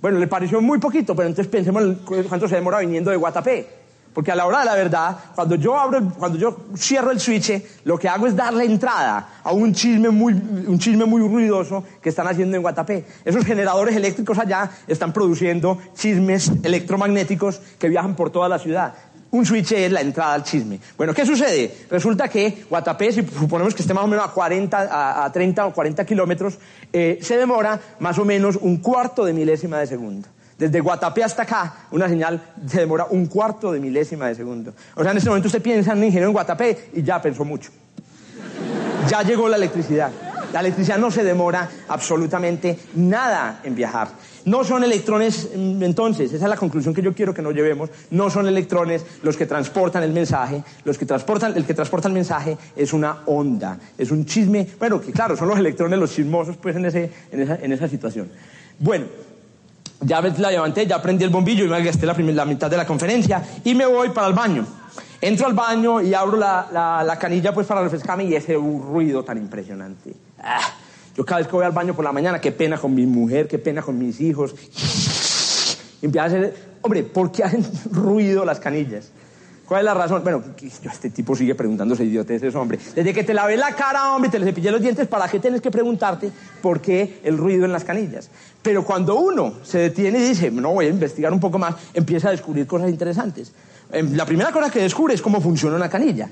[0.00, 3.79] Bueno, le pareció muy poquito, pero entonces pensemos cuánto se demora viniendo de Guatapé.
[4.12, 8.26] Porque a la hora de la verdad, cuando yo cierro el switch, lo que hago
[8.26, 12.62] es darle entrada a un chisme muy, un chisme muy ruidoso que están haciendo en
[12.62, 13.04] Guatapé.
[13.24, 18.94] Esos generadores eléctricos allá están produciendo chismes electromagnéticos que viajan por toda la ciudad.
[19.32, 20.80] Un switch es la entrada al chisme.
[20.96, 21.72] Bueno, ¿qué sucede?
[21.88, 25.72] Resulta que Guatapé, si suponemos que esté más o menos a 40, a, 30 o
[25.72, 26.58] 40 kilómetros,
[26.92, 30.28] eh, se demora más o menos un cuarto de milésima de segundo.
[30.60, 34.74] Desde Guatapé hasta acá, una señal se demora un cuarto de milésima de segundo.
[34.94, 37.46] O sea, en ese momento usted piensa en un ingeniero en Guatapé y ya pensó
[37.46, 37.70] mucho.
[39.08, 40.10] Ya llegó la electricidad.
[40.52, 44.08] La electricidad no se demora absolutamente nada en viajar.
[44.44, 47.88] No son electrones, mm, entonces, esa es la conclusión que yo quiero que nos llevemos,
[48.10, 52.14] no son electrones los que transportan el mensaje, los que transportan, el que transporta el
[52.14, 56.58] mensaje es una onda, es un chisme, bueno, que claro, son los electrones los chismosos
[56.58, 58.28] pues en, ese, en, esa, en esa situación.
[58.78, 59.06] Bueno,
[60.00, 63.42] ya la levanté, ya prendí el bombillo y me gasté la, mitad de la conferencia
[63.64, 64.66] y me voy para el baño.
[65.20, 69.36] Entro al baño y abro la, la, canilla pues para refrescarme y ese ruido tan
[69.36, 70.14] impresionante.
[70.38, 70.60] Ah,
[71.14, 73.46] yo cada vez que voy al baño por la mañana, qué pena con mi mujer,
[73.46, 74.54] qué pena con mis hijos.
[76.00, 79.10] Y empieza a hacer, hombre, ¿por qué hacen ruido las canillas?
[79.70, 80.24] ¿Cuál es la razón?
[80.24, 82.80] Bueno, este tipo sigue preguntándose idioteces, hombre.
[82.92, 85.60] Desde que te lavé la cara, hombre, te le cepillé los dientes, ¿para qué tienes
[85.60, 88.30] que preguntarte por qué el ruido en las canillas?
[88.62, 92.26] Pero cuando uno se detiene y dice, no, voy a investigar un poco más, empieza
[92.26, 93.52] a descubrir cosas interesantes.
[93.92, 96.28] Em, la primera cosa que descubre es cómo funciona una canilla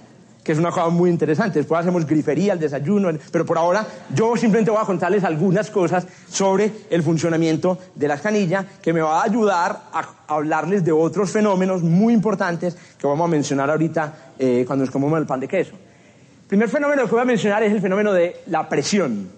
[0.49, 1.59] que es una cosa muy interesante.
[1.59, 6.07] Después hacemos grifería, el desayuno, pero por ahora yo simplemente voy a contarles algunas cosas
[6.27, 11.31] sobre el funcionamiento de la canilla que me va a ayudar a hablarles de otros
[11.31, 15.49] fenómenos muy importantes que vamos a mencionar ahorita eh, cuando nos comemos el pan de
[15.49, 15.73] queso.
[15.75, 19.29] El primer fenómeno que voy a mencionar es el fenómeno de la presión.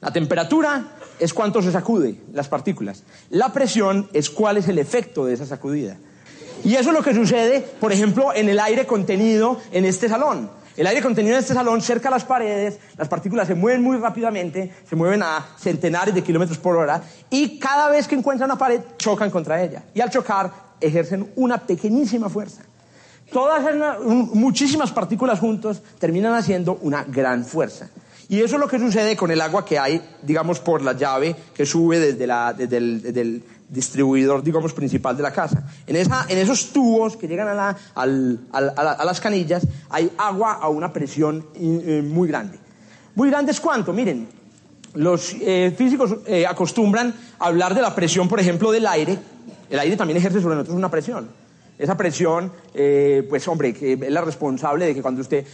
[0.00, 0.84] La temperatura
[1.18, 3.02] es cuánto se sacude las partículas.
[3.28, 5.98] La presión es cuál es el efecto de esa sacudida.
[6.64, 10.50] Y eso es lo que sucede, por ejemplo, en el aire contenido en este salón.
[10.76, 14.72] El aire contenido en este salón, cerca las paredes, las partículas se mueven muy rápidamente,
[14.88, 18.80] se mueven a centenares de kilómetros por hora, y cada vez que encuentran una pared,
[18.98, 19.84] chocan contra ella.
[19.94, 22.62] Y al chocar, ejercen una pequeñísima fuerza.
[23.32, 23.64] Todas
[24.04, 27.88] muchísimas partículas juntos terminan haciendo una gran fuerza.
[28.28, 31.34] Y eso es lo que sucede con el agua que hay, digamos, por la llave
[31.54, 35.64] que sube desde, la, desde el distribuidor, digamos, principal de la casa.
[35.86, 40.54] En, esa, en esos tubos que llegan a, la, al, a, las canillas hay agua
[40.54, 42.58] a una presión eh, muy grande.
[43.14, 44.28] Muy grande es cuánto, miren,
[44.94, 49.18] los eh, físicos eh, acostumbran a hablar de la presión, por ejemplo, del aire.
[49.68, 51.28] El aire también ejerce sobre nosotros una presión.
[51.78, 52.50] Esa presión,
[53.28, 55.44] pues hombre, es la responsable de que cuando usted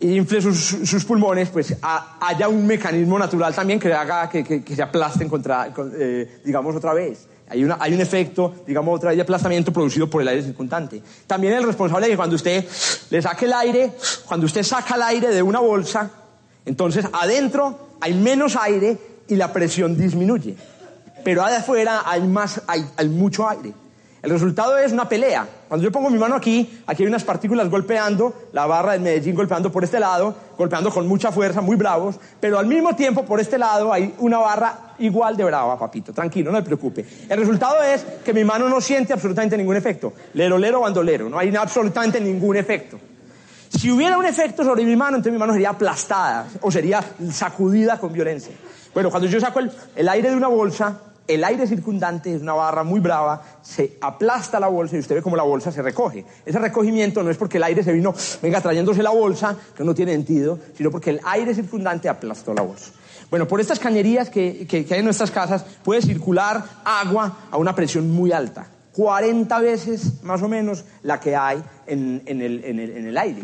[0.00, 1.76] infle sus, pulmones, pues
[2.20, 7.26] haya un mecanismo natural también que haga que, se aplasten contra, eh, digamos, otra vez.
[7.48, 11.02] Hay, una, hay un efecto, digamos, otra vez de aplastamiento producido por el aire circundante.
[11.26, 12.64] También el responsable de que cuando usted
[13.10, 13.92] le saque el aire,
[14.26, 16.10] cuando usted saca el aire de una bolsa,
[16.64, 20.56] entonces adentro hay menos aire y la presión disminuye.
[21.22, 23.72] Pero afuera hay, más, hay, hay mucho aire.
[24.24, 25.46] El resultado es una pelea.
[25.68, 29.34] Cuando yo pongo mi mano aquí, aquí hay unas partículas golpeando, la barra del Medellín
[29.34, 33.38] golpeando por este lado, golpeando con mucha fuerza, muy bravos, pero al mismo tiempo por
[33.38, 37.04] este lado hay una barra igual de brava, papito, tranquilo, no me preocupe.
[37.28, 40.14] El resultado es que mi mano no siente absolutamente ningún efecto.
[40.32, 42.98] Lero, lero, bandolero, no hay absolutamente ningún efecto.
[43.68, 47.98] Si hubiera un efecto sobre mi mano, entonces mi mano sería aplastada o sería sacudida
[47.98, 48.54] con violencia.
[48.94, 52.84] Bueno, cuando yo saco el aire de una bolsa, el aire circundante es una barra
[52.84, 56.24] muy brava, se aplasta la bolsa y usted ve como la bolsa se recoge.
[56.44, 59.94] Ese recogimiento no es porque el aire se vino, venga trayéndose la bolsa, que no
[59.94, 62.90] tiene sentido, sino porque el aire circundante aplastó la bolsa.
[63.30, 67.56] Bueno, por estas cañerías que, que, que hay en nuestras casas puede circular agua a
[67.56, 72.64] una presión muy alta, 40 veces más o menos la que hay en, en, el,
[72.64, 73.42] en, el, en el aire.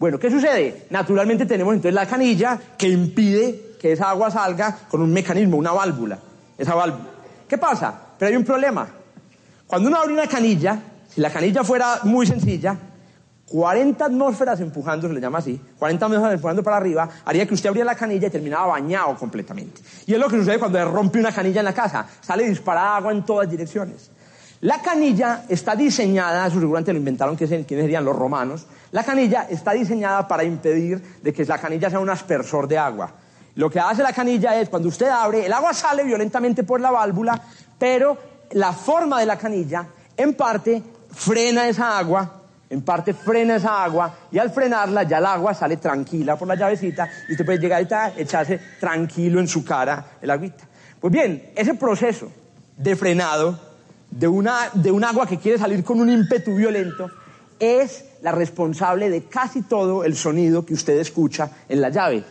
[0.00, 0.86] Bueno, ¿qué sucede?
[0.90, 5.72] Naturalmente tenemos entonces la canilla que impide que esa agua salga con un mecanismo, una
[5.72, 6.18] válvula
[6.56, 7.04] esa válvula.
[7.48, 7.94] ¿Qué pasa?
[8.18, 8.86] Pero hay un problema.
[9.66, 12.76] Cuando uno abre una canilla, si la canilla fuera muy sencilla,
[13.46, 17.68] 40 atmósferas empujando, se le llama así, 40 atmósferas empujando para arriba, haría que usted
[17.68, 19.82] abriera la canilla y terminaba bañado completamente.
[20.06, 22.96] Y es lo que sucede cuando se rompe una canilla en la casa, sale disparada
[22.96, 24.10] agua en todas direcciones.
[24.60, 28.66] La canilla está diseñada, eso seguramente lo inventaron, ¿quiénes serían los romanos?
[28.92, 33.12] La canilla está diseñada para impedir de que la canilla sea un aspersor de agua.
[33.56, 36.90] Lo que hace la canilla es, cuando usted abre, el agua sale violentamente por la
[36.90, 37.40] válvula,
[37.78, 38.18] pero
[38.52, 39.86] la forma de la canilla,
[40.16, 45.26] en parte, frena esa agua, en parte frena esa agua, y al frenarla ya el
[45.26, 47.82] agua sale tranquila por la llavecita, y usted puede llegar
[48.16, 50.64] y echarse tranquilo en su cara el agüita.
[51.00, 52.30] Pues bien, ese proceso
[52.76, 53.58] de frenado
[54.10, 57.08] de, una, de un agua que quiere salir con un ímpetu violento
[57.58, 62.24] es la responsable de casi todo el sonido que usted escucha en la llave.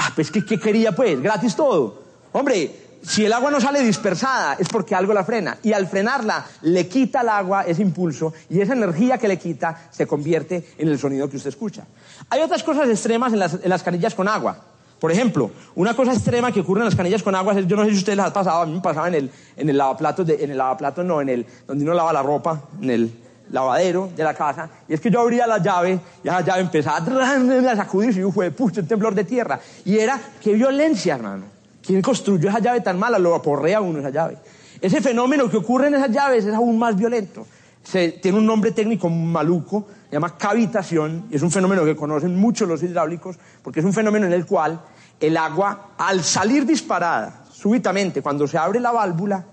[0.00, 1.20] Ah, pues ¿qué, ¿qué, quería pues?
[1.20, 2.02] Gratis todo.
[2.30, 2.70] Hombre,
[3.02, 5.58] si el agua no sale dispersada es porque algo la frena.
[5.60, 9.88] Y al frenarla le quita al agua ese impulso y esa energía que le quita
[9.90, 11.84] se convierte en el sonido que usted escucha.
[12.30, 14.56] Hay otras cosas extremas en las, canillas con agua.
[15.00, 17.84] Por ejemplo, una cosa extrema que ocurre en las canillas con agua es, yo no
[17.84, 20.50] sé si ustedes las ha pasado, a mí me pasaba en el, en lavaplatos, en
[20.52, 23.12] el lavaplatos no, en el, donde uno lava la ropa, en el
[23.50, 26.98] lavadero de la casa, y es que yo abría la llave, y esa llave empezaba
[26.98, 29.60] a sacudirse, y yo fue, pucho, un temblor de tierra.
[29.84, 31.44] Y era, qué violencia, hermano.
[31.84, 33.18] ¿Quién construyó esa llave tan mala?
[33.18, 34.36] Lo aporrea uno esa llave.
[34.80, 37.46] Ese fenómeno que ocurre en esas llaves es aún más violento.
[37.82, 42.36] Se, tiene un nombre técnico maluco, se llama cavitación, y es un fenómeno que conocen
[42.36, 44.80] muchos los hidráulicos, porque es un fenómeno en el cual
[45.20, 49.44] el agua, al salir disparada, súbitamente, cuando se abre la válvula,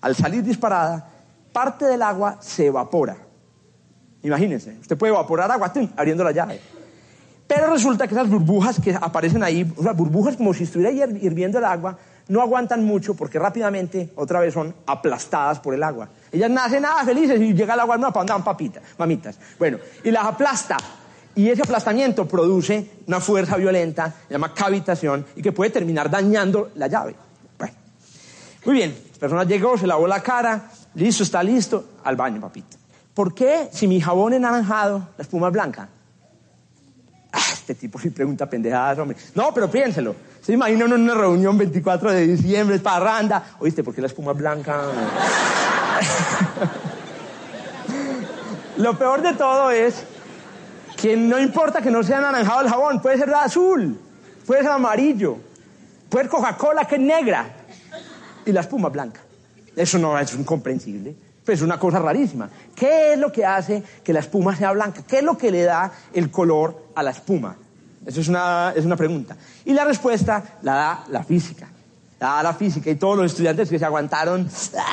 [0.00, 1.08] al salir disparada,
[1.52, 3.16] parte del agua se evapora.
[4.22, 6.60] Imagínense, usted puede evaporar agua abriendo la llave.
[7.46, 11.58] Pero resulta que esas burbujas que aparecen ahí, o sea, burbujas como si estuviera hirviendo
[11.58, 16.08] el agua, no aguantan mucho porque rápidamente otra vez son aplastadas por el agua.
[16.30, 19.36] Ellas nacen nada felices y llega el agua, no, ¿para dónde van papitas, mamitas?
[19.58, 20.76] Bueno, y las aplasta.
[21.34, 26.70] Y ese aplastamiento produce una fuerza violenta, se llama cavitación, y que puede terminar dañando
[26.76, 27.16] la llave.
[27.58, 27.74] Bueno,
[28.64, 32.79] muy bien, la persona llegó, se lavó la cara, listo, está listo, al baño, papita.
[33.20, 35.90] ¿Por qué si mi jabón es naranjado, la espuma es blanca?
[37.30, 39.14] Ah, este tipo sí pregunta pendejadas, hombre.
[39.34, 40.16] No, pero piénselo.
[40.40, 43.56] Se imagina una reunión 24 de diciembre, parranda.
[43.58, 44.84] Oíste, ¿por qué la espuma es blanca?
[48.78, 50.02] Lo peor de todo es
[50.96, 54.00] que no importa que no sea naranjado el jabón, puede ser azul,
[54.46, 55.36] puede ser amarillo,
[56.08, 57.50] puede ser Coca-Cola que es negra
[58.46, 59.20] y la espuma es blanca.
[59.76, 61.28] Eso no es incomprensible.
[61.44, 62.48] Pues es una cosa rarísima.
[62.74, 65.02] ¿Qué es lo que hace que la espuma sea blanca?
[65.06, 67.56] ¿Qué es lo que le da el color a la espuma?
[68.06, 69.36] Eso es una, es una pregunta.
[69.64, 71.68] Y la respuesta la da la física.
[72.18, 74.48] La da la física y todos los estudiantes que se aguantaron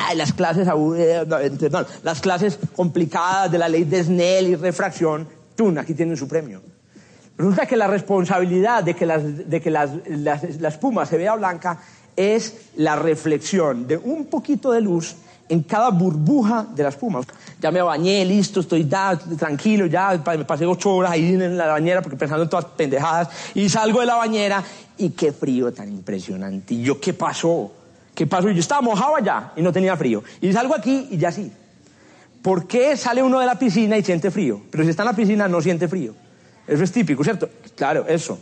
[0.06, 1.26] ay, las clases, eh,
[1.70, 5.76] no, las clases complicadas de la ley de Snell y refracción, ¡tum!
[5.78, 6.62] aquí tienen su premio.
[7.36, 11.78] Resulta que la responsabilidad de que, las, de que las, la espuma se vea blanca
[12.16, 15.14] es la reflexión de un poquito de luz
[15.48, 17.20] en cada burbuja de la espuma.
[17.60, 21.66] Ya me bañé, listo, estoy da, tranquilo, ya me pasé ocho horas ahí en la
[21.66, 24.62] bañera porque pensando en todas pendejadas y salgo de la bañera
[24.96, 26.74] y qué frío tan impresionante.
[26.74, 27.72] Y yo, ¿qué pasó?
[28.14, 28.50] ¿Qué pasó?
[28.50, 30.22] Yo estaba mojado allá y no tenía frío.
[30.40, 31.52] Y salgo aquí y ya sí.
[32.42, 34.60] ¿Por qué sale uno de la piscina y siente frío?
[34.70, 36.14] Pero si está en la piscina no siente frío.
[36.66, 37.48] Eso es típico, ¿cierto?
[37.74, 38.38] Claro, eso.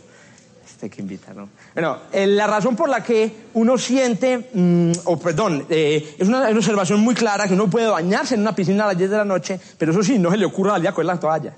[0.77, 1.49] Este que invita, ¿no?
[1.73, 6.47] Bueno, eh, la razón por la que uno siente, mmm, o perdón, eh, es una,
[6.49, 9.25] observación muy clara que uno puede bañarse en una piscina a las 10 de la
[9.25, 11.51] noche, pero eso sí, no se le ocurre al día con la toalla,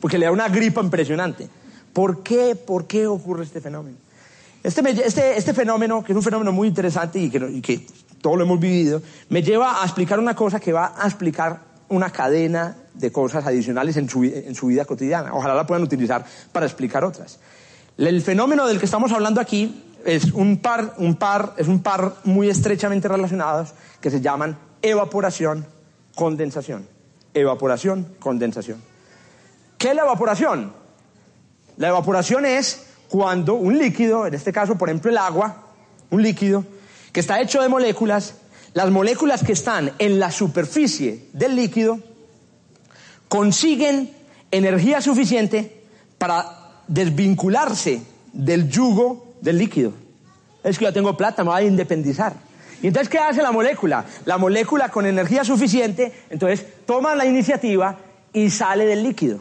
[0.00, 1.48] porque le da una gripa impresionante.
[1.92, 2.56] ¿Por qué?
[2.56, 3.96] ¿Por qué ocurre este fenómeno?
[4.60, 7.86] Este, este, este fenómeno, que es un fenómeno muy interesante y que, y que
[8.20, 12.10] todos lo hemos vivido, me lleva a explicar una cosa que va a explicar una
[12.10, 15.32] cadena de cosas adicionales en su, en su vida cotidiana.
[15.32, 17.38] Ojalá la puedan utilizar para explicar otras.
[17.96, 22.16] El fenómeno del que estamos hablando aquí es un par, un par, es un par
[22.24, 25.64] muy estrechamente relacionados que se llaman evaporación,
[26.16, 26.88] condensación.
[27.34, 28.82] Evaporación, condensación.
[29.78, 30.72] ¿Qué es la evaporación?
[31.76, 35.62] La evaporación es cuando un líquido, en este caso, por ejemplo, el agua,
[36.10, 36.64] un líquido,
[37.12, 38.34] que está hecho de moléculas,
[38.72, 42.00] las moléculas que están en la superficie del líquido
[43.28, 44.12] consiguen
[44.50, 45.84] energía suficiente
[46.18, 49.92] para desvincularse del yugo del líquido.
[50.62, 52.34] Es que yo tengo plata, me voy a independizar.
[52.82, 54.04] Y entonces, ¿qué hace la molécula?
[54.24, 57.98] La molécula con energía suficiente, entonces toma la iniciativa
[58.32, 59.38] y sale del líquido.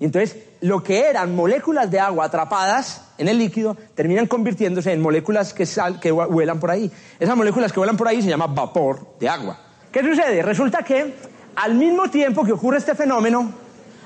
[0.00, 5.00] Y entonces, lo que eran moléculas de agua atrapadas en el líquido terminan convirtiéndose en
[5.00, 6.90] moléculas que, sal, que vuelan por ahí.
[7.20, 9.58] Esas moléculas que vuelan por ahí se llama vapor de agua.
[9.92, 10.42] ¿Qué sucede?
[10.42, 11.14] Resulta que
[11.56, 13.52] al mismo tiempo que ocurre este fenómeno,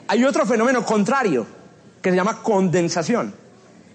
[0.06, 1.46] hay otro fenómeno contrario
[2.00, 3.34] que se llama condensación.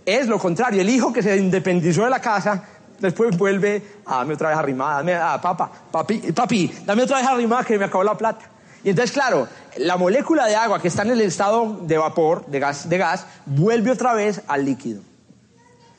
[0.05, 2.63] Es lo contrario, el hijo que se independizó de la casa
[2.99, 7.27] después vuelve, a dame otra vez arrimada, dame, ah, papá, papi, papi, dame otra vez
[7.27, 8.49] arrimada que me acabó la plata.
[8.83, 9.47] Y entonces, claro,
[9.77, 13.25] la molécula de agua que está en el estado de vapor, de gas, de gas,
[13.45, 15.01] vuelve otra vez al líquido.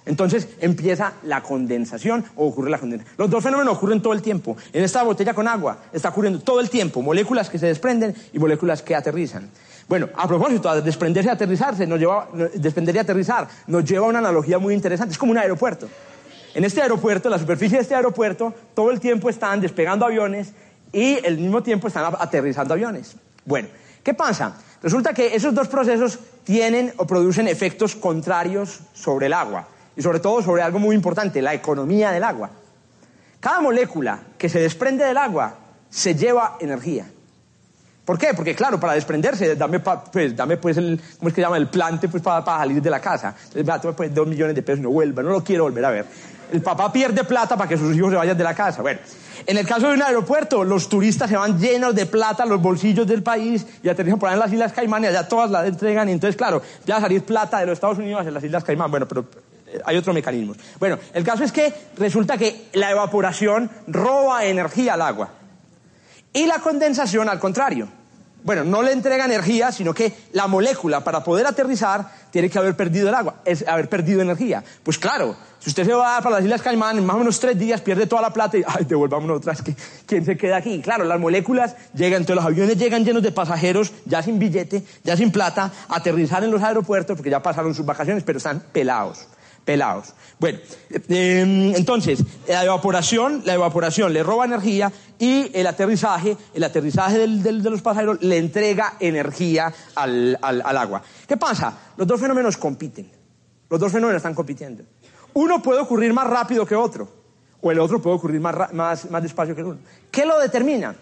[0.06, 3.14] Entonces empieza la condensación o ocurre la condensación.
[3.16, 4.54] Los dos fenómenos ocurren todo el tiempo.
[4.72, 8.38] En esta botella con agua está ocurriendo todo el tiempo moléculas que se desprenden y
[8.38, 9.48] moléculas que aterrizan.
[9.88, 14.18] Bueno, a propósito, desprenderse y aterrizarse, nos lleva, desprender y aterrizar, nos lleva a una
[14.18, 15.12] analogía muy interesante.
[15.12, 15.88] Es como un aeropuerto.
[16.54, 20.52] En este aeropuerto, la superficie de este aeropuerto, todo el tiempo están despegando aviones
[20.92, 23.16] y al mismo tiempo están aterrizando aviones.
[23.44, 23.68] Bueno,
[24.02, 24.56] ¿qué pasa?
[24.82, 29.66] Resulta que esos dos procesos tienen o producen efectos contrarios sobre el agua
[29.96, 32.50] y sobre todo sobre algo muy importante, la economía del agua.
[33.40, 35.56] Cada molécula que se desprende del agua
[35.90, 37.06] se lleva energía.
[38.04, 38.34] ¿Por qué?
[38.34, 41.56] Porque claro, para desprenderse, dame, pues, dame pues el, ¿cómo es que llama?
[41.56, 43.34] El plante pues para, salir de la casa.
[43.48, 45.90] Entonces, vea, pues dos millones de pesos y no vuelva, no lo quiero volver a
[45.90, 46.06] ver.
[46.52, 48.82] El papá pierde plata para que sus hijos se vayan de la casa.
[48.82, 49.00] Bueno,
[49.46, 53.06] en el caso de un aeropuerto, los turistas se van llenos de plata los bolsillos
[53.06, 56.08] del país y aterrizan por ahí en las Islas Caimán y allá todas las entregan
[56.10, 58.64] y entonces, claro, ya va a salir plata de los Estados Unidos hacia las Islas
[58.64, 58.90] Caimán.
[58.90, 59.24] Bueno, pero
[59.66, 60.54] eh, hay otro mecanismo.
[60.78, 65.30] Bueno, el caso es que resulta que la evaporación roba energía al agua.
[66.34, 67.88] Y la condensación, al contrario.
[68.42, 72.76] Bueno, no le entrega energía, sino que la molécula, para poder aterrizar, tiene que haber
[72.76, 74.62] perdido el agua, es haber perdido energía.
[74.82, 77.56] Pues claro, si usted se va para las Islas Caimán, en más o menos tres
[77.58, 79.74] días pierde toda la plata y, ay, devolvámonos otras, que
[80.04, 80.82] ¿quién se queda aquí?
[80.82, 85.16] Claro, las moléculas llegan, entonces los aviones llegan llenos de pasajeros, ya sin billete, ya
[85.16, 89.28] sin plata, aterrizar en los aeropuertos, porque ya pasaron sus vacaciones, pero están pelados
[89.64, 90.12] pelados.
[90.38, 90.58] Bueno,
[91.08, 97.52] em, entonces, la evaporación, la evaporación le roba energía y el aterrizaje, el aterrizaje de
[97.70, 101.02] los pasajeros le entrega energía al, agua.
[101.26, 101.76] ¿Qué pasa?
[101.96, 103.10] Los dos fenómenos compiten.
[103.70, 104.84] Los dos fenómenos están compitiendo.
[105.34, 107.08] Uno puede ocurrir más rápido que otro,
[107.60, 109.78] o el otro puede ocurrir más, más, más despacio que el uno.
[110.10, 110.94] ¿Qué lo determina?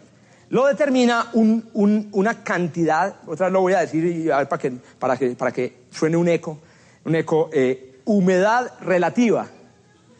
[0.50, 5.50] Lo determina una cantidad, otra vez lo voy a decir para, que, para, que, para
[5.50, 6.58] que suene un eco,
[7.06, 9.46] un eco eh, humedad relativa.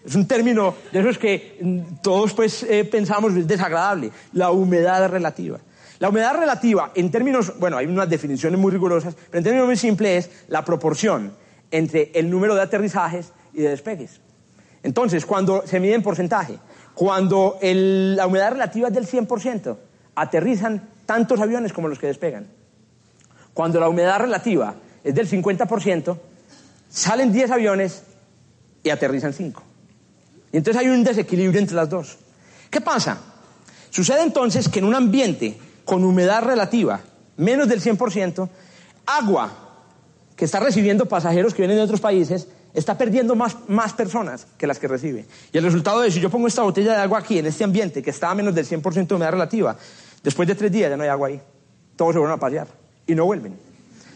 [0.05, 5.09] Es un término de esos que mm, todos pues eh, pensamos es desagradable, la humedad
[5.09, 5.59] relativa.
[5.99, 9.76] La humedad relativa, en términos, bueno, hay unas definiciones muy rigurosas, pero en términos muy
[9.76, 11.33] simples es la proporción
[11.70, 14.20] entre el número de aterrizajes y de despegues.
[14.83, 16.59] Entonces, cuando se mide en porcentaje,
[16.95, 19.76] cuando la humedad relativa es del 100%,
[20.16, 22.49] aterrizan tantos aviones como los que despegan.
[23.55, 24.74] Cuando la humedad relativa
[25.05, 26.16] es del 50%,
[26.93, 28.03] Salen 10 aviones
[28.82, 29.62] y aterrizan 5.
[30.53, 32.18] Y entonces hay un desequilibrio entre las dos.
[32.70, 33.18] ¿Qué pasa?
[33.88, 37.01] Sucede entonces que en un ambiente con humedad relativa,
[37.38, 38.49] menos del 100%,
[39.07, 39.53] agua
[40.36, 44.66] que está recibiendo pasajeros que vienen de otros países, está perdiendo más, más personas que
[44.66, 45.24] las que recibe.
[45.51, 48.03] Y el resultado es, si yo pongo esta botella de agua aquí, en este ambiente
[48.03, 49.76] que está a menos del 100% de humedad relativa,
[50.22, 51.40] después de tres días ya no hay agua ahí.
[51.97, 52.68] Todos se vuelven a pasear
[53.07, 53.72] y no vuelven.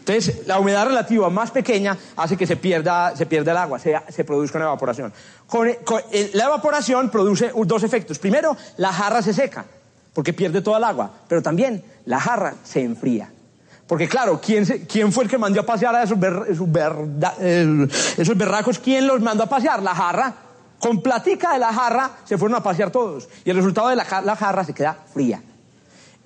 [0.07, 3.93] Entonces, la humedad relativa más pequeña hace que se pierda, se pierda el agua, se,
[4.07, 5.11] se produzca una evaporación.
[5.45, 8.17] Con, la evaporación produce dos efectos.
[8.17, 9.65] Primero, la jarra se seca,
[10.13, 13.29] porque pierde toda el agua, pero también la jarra se enfría.
[13.85, 16.17] Porque claro, ¿quién, ¿quién fue el que mandó a pasear a esos,
[18.17, 18.79] esos, berracos?
[18.79, 19.83] ¿Quién los mandó a pasear?
[19.83, 20.33] La jarra.
[20.79, 23.27] Con platica de la jarra se fueron a pasear todos.
[23.43, 25.41] Y el resultado de la jarra se queda fría.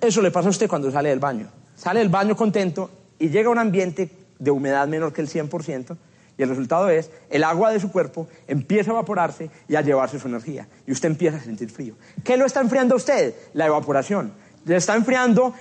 [0.00, 1.48] Eso le pasa a usted cuando sale del baño.
[1.76, 4.10] Sale del baño contento y llega a un ambiente
[4.40, 5.96] de humedad menor que el 100%,
[6.36, 10.18] y el resultado es, el agua de su cuerpo empieza a evaporarse y a llevarse
[10.18, 11.94] su energía, y usted empieza a sentir frío.
[12.24, 13.32] ¿Qué lo está enfriando a usted?
[13.54, 14.32] La evaporación.
[14.64, 15.54] Le está enfriando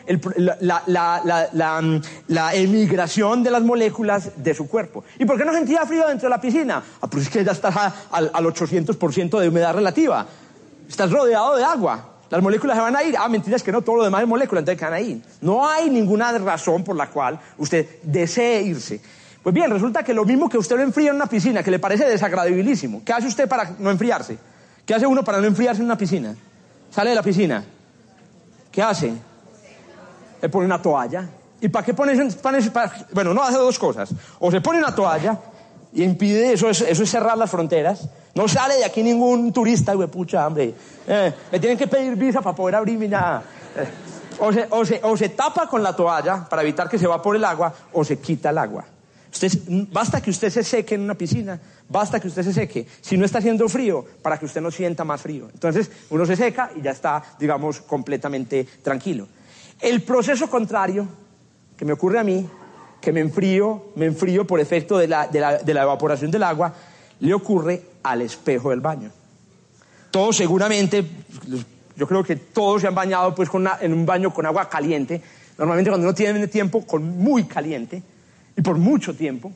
[0.60, 5.04] la, emigración de las moléculas de su cuerpo.
[5.20, 6.84] ¿Y por qué no sentía frío dentro de la piscina?
[7.00, 7.76] Ah, pues es que ya estás
[8.12, 10.26] al, al 800% de humedad relativa.
[10.88, 12.11] Estás rodeado de agua.
[12.32, 13.16] Las moléculas se van a ir.
[13.20, 15.22] Ah, mentira, es que no, todo lo demás es molécula, entonces se van a ir.
[15.42, 19.02] No hay ninguna razón por la cual usted desee irse.
[19.44, 21.80] Pues bien, resulta que lo mismo que usted lo enfría en una piscina, que le
[21.80, 24.38] parece desagradabilísimo, ¿qué hace usted para no enfriarse?
[24.86, 26.34] ¿Qué hace uno para no enfriarse en una piscina?
[26.90, 27.66] Sale de la piscina.
[28.72, 29.12] ¿Qué hace?
[30.42, 31.28] Le pone una toalla.
[31.60, 32.18] ¿Y para qué pones
[33.12, 34.10] bueno, no hace dos cosas.
[34.40, 35.38] O se pone una toalla
[35.94, 38.08] y impide, eso es, eso es cerrar las fronteras.
[38.34, 40.74] No sale de aquí ningún turista, güey, pucha, hombre.
[41.08, 43.44] Eh, me tienen que pedir visa para poder abrirme nada.
[43.76, 43.88] Eh,
[44.40, 47.38] o, se, o, se, o se tapa con la toalla para evitar que se evapore
[47.38, 48.86] el agua, o se quita el agua.
[49.32, 49.52] Usted,
[49.92, 52.86] basta que usted se seque en una piscina, basta que usted se seque.
[53.02, 55.50] Si no está haciendo frío, para que usted no sienta más frío.
[55.54, 59.28] Entonces, uno se seca y ya está, digamos, completamente tranquilo.
[59.80, 61.08] El proceso contrario
[61.78, 62.48] que me ocurre a mí,
[63.02, 65.30] que me enfrío, me enfrío por efecto de la,
[65.66, 66.74] evaporación del agua,
[67.20, 69.12] le ocurre al espejo del baño.
[70.12, 71.04] Todos seguramente,
[71.96, 73.50] yo creo que todos se han bañado pues
[73.82, 75.22] en un baño con agua caliente,
[75.58, 78.02] normalmente cuando uno tiene tiempo con muy caliente
[78.56, 79.52] y por mucho tiempo,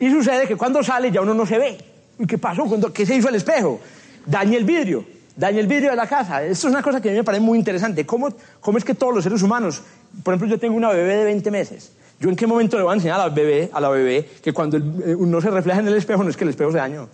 [0.00, 1.78] y sucede que cuando sale ya uno no se ve.
[2.18, 2.64] ¿Y qué pasó?
[2.92, 3.80] ¿Qué se hizo el espejo?
[4.26, 5.04] Daña el vidrio,
[5.36, 6.42] daña el vidrio de la casa.
[6.42, 8.04] Esto es una cosa que a mí me parece muy interesante.
[8.04, 8.28] ¿Cómo,
[8.60, 9.82] ¿Cómo es que todos los seres humanos
[10.22, 11.92] por ejemplo, yo tengo una bebé de 20 meses.
[12.20, 14.52] ¿Yo en qué momento le voy a enseñar a la bebé, a la bebé que
[14.52, 17.08] cuando eh, uno se refleja en el espejo no es que el espejo se dañó,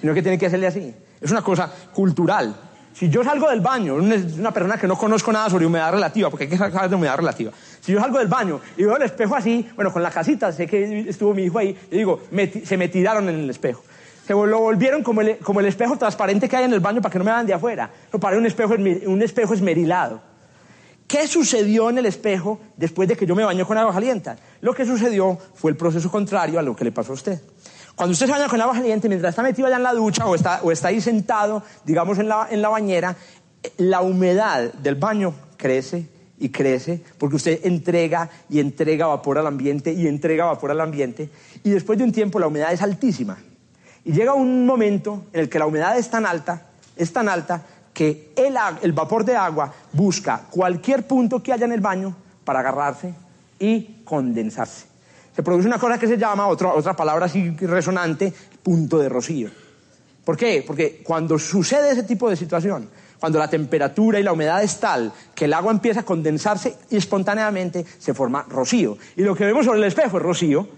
[0.00, 0.94] sino que tiene que hacerle así?
[1.20, 2.54] Es una cosa cultural.
[2.92, 6.44] Si yo salgo del baño, una persona que no conozco nada sobre humedad relativa, porque
[6.44, 7.52] hay que saber de humedad relativa.
[7.80, 10.66] Si yo salgo del baño y veo el espejo así, bueno, con la casita, sé
[10.66, 12.20] que estuvo mi hijo ahí, yo digo,
[12.64, 13.82] se me tiraron en el espejo.
[14.26, 17.12] Se lo volvieron como el, como el espejo transparente que hay en el baño para
[17.12, 17.90] que no me vean de afuera.
[18.12, 20.31] Lo paré un espejo, un espejo esmerilado.
[21.12, 24.30] ¿Qué sucedió en el espejo después de que yo me bañé con agua caliente?
[24.62, 27.38] Lo que sucedió fue el proceso contrario a lo que le pasó a usted.
[27.94, 30.34] Cuando usted se baña con agua caliente, mientras está metido allá en la ducha o
[30.34, 33.14] está, o está ahí sentado, digamos, en la, en la bañera,
[33.76, 36.08] la humedad del baño crece
[36.38, 41.28] y crece porque usted entrega y entrega vapor al ambiente y entrega vapor al ambiente
[41.62, 43.36] y después de un tiempo la humedad es altísima.
[44.02, 47.66] Y llega un momento en el que la humedad es tan alta, es tan alta
[47.92, 52.14] que el, vapor de agua busca cualquier punto que haya en el baño
[52.44, 53.14] para agarrarse
[53.58, 54.86] y condensarse.
[55.34, 58.32] Se produce una cosa que se llama, otra, otra palabra así resonante,
[58.62, 59.50] punto de rocío.
[60.24, 60.64] ¿Por qué?
[60.66, 62.88] Porque cuando sucede ese tipo de situación,
[63.18, 66.96] cuando la temperatura y la humedad es tal que el agua empieza a condensarse y
[66.96, 68.98] espontáneamente se forma rocío.
[69.16, 70.68] Y lo que vemos sobre el espejo es rocío.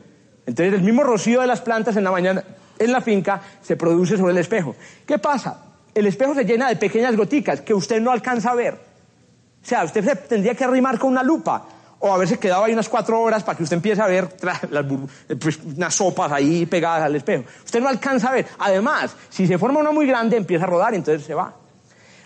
[0.46, 2.44] Entonces el mismo rocío de las plantas en la mañana
[2.78, 4.76] en la finca se produce sobre el espejo.
[5.06, 5.63] ¿Qué pasa?
[5.94, 8.74] El espejo se llena de pequeñas goticas que usted no alcanza a ver.
[8.74, 11.64] O sea, usted se tendría que arrimar con una lupa
[12.00, 14.60] o haberse quedado ahí unas cuatro horas para que usted empiece a ver las,
[15.40, 17.44] pues, unas sopas ahí pegadas al espejo.
[17.64, 18.46] Usted no alcanza a ver.
[18.58, 21.54] Además, si se forma una muy grande, empieza a rodar y entonces se va.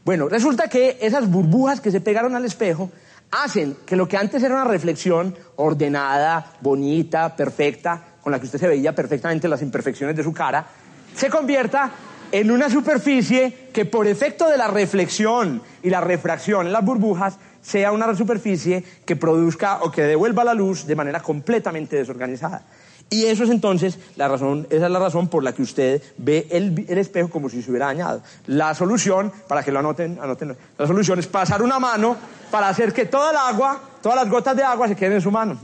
[0.05, 2.91] Bueno, resulta que esas burbujas que se pegaron al espejo
[3.31, 8.59] hacen que lo que antes era una reflexión ordenada, bonita, perfecta, con la que usted
[8.59, 10.67] se veía perfectamente las imperfecciones de su cara,
[11.15, 11.91] se convierta
[12.33, 17.39] en una superficie que por efecto de la reflexión y la refracción en las burbujas
[17.63, 22.63] sea una superficie que produzca o que devuelva la luz de manera completamente desorganizada.
[23.11, 26.47] Y eso es entonces la razón, esa es la razón por la que usted ve
[26.51, 28.23] el, espejo como si se hubiera dañado.
[28.47, 32.17] La solución, para que lo anoten, anoten, la solución es pasar una mano
[32.51, 35.31] para hacer que toda el agua, todas las gotas de agua se queden en su
[35.31, 35.59] mano.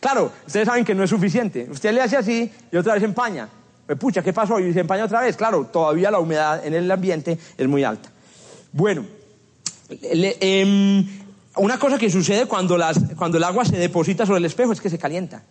[0.00, 1.68] Claro, ustedes saben que no es suficiente.
[1.70, 3.48] Usted le hace así y otra vez empaña.
[3.88, 4.60] Pues, pucha, ¿qué pasó?
[4.60, 5.34] Y se empaña otra vez.
[5.34, 8.10] Claro, todavía la humedad en el ambiente es muy alta.
[8.70, 9.06] Bueno,
[9.88, 11.06] em,
[11.56, 14.98] una cosa que sucede cuando, el agua se deposita sobre el espejo es que se
[14.98, 15.42] calienta.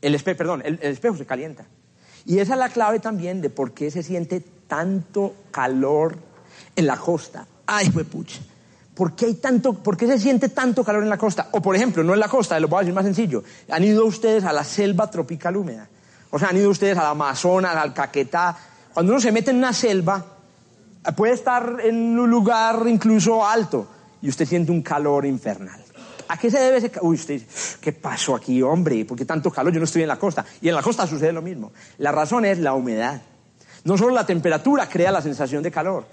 [0.00, 1.66] El espejo, perdón, el, espejo se calienta.
[2.24, 6.16] Y esa es la clave también de por qué se siente tanto calor
[6.74, 7.46] en la costa.
[7.66, 8.38] Ay, pucha.
[8.94, 11.50] ¿Por qué, hay tanto, ¿Por qué se siente tanto calor en la costa?
[11.52, 13.44] O, por ejemplo, no en la costa, lo voy a decir más sencillo.
[13.68, 15.86] Han ido ustedes a la selva tropical húmeda.
[16.30, 18.56] O sea, han ido ustedes al Amazonas, al Caquetá.
[18.92, 20.24] Cuando uno se mete en una selva,
[21.16, 23.86] puede estar en un lugar incluso alto
[24.20, 25.82] y usted siente un calor infernal.
[26.28, 27.10] ¿A qué se debe ese calor?
[27.10, 27.40] Uy, usted
[27.80, 29.04] ¿qué pasó aquí, hombre?
[29.04, 29.72] ¿Por qué tanto calor?
[29.72, 30.44] Yo no estoy en la costa.
[30.60, 31.72] Y en la costa sucede lo mismo.
[31.98, 33.22] La razón es la humedad.
[33.84, 36.06] No solo la temperatura crea la sensación de calor.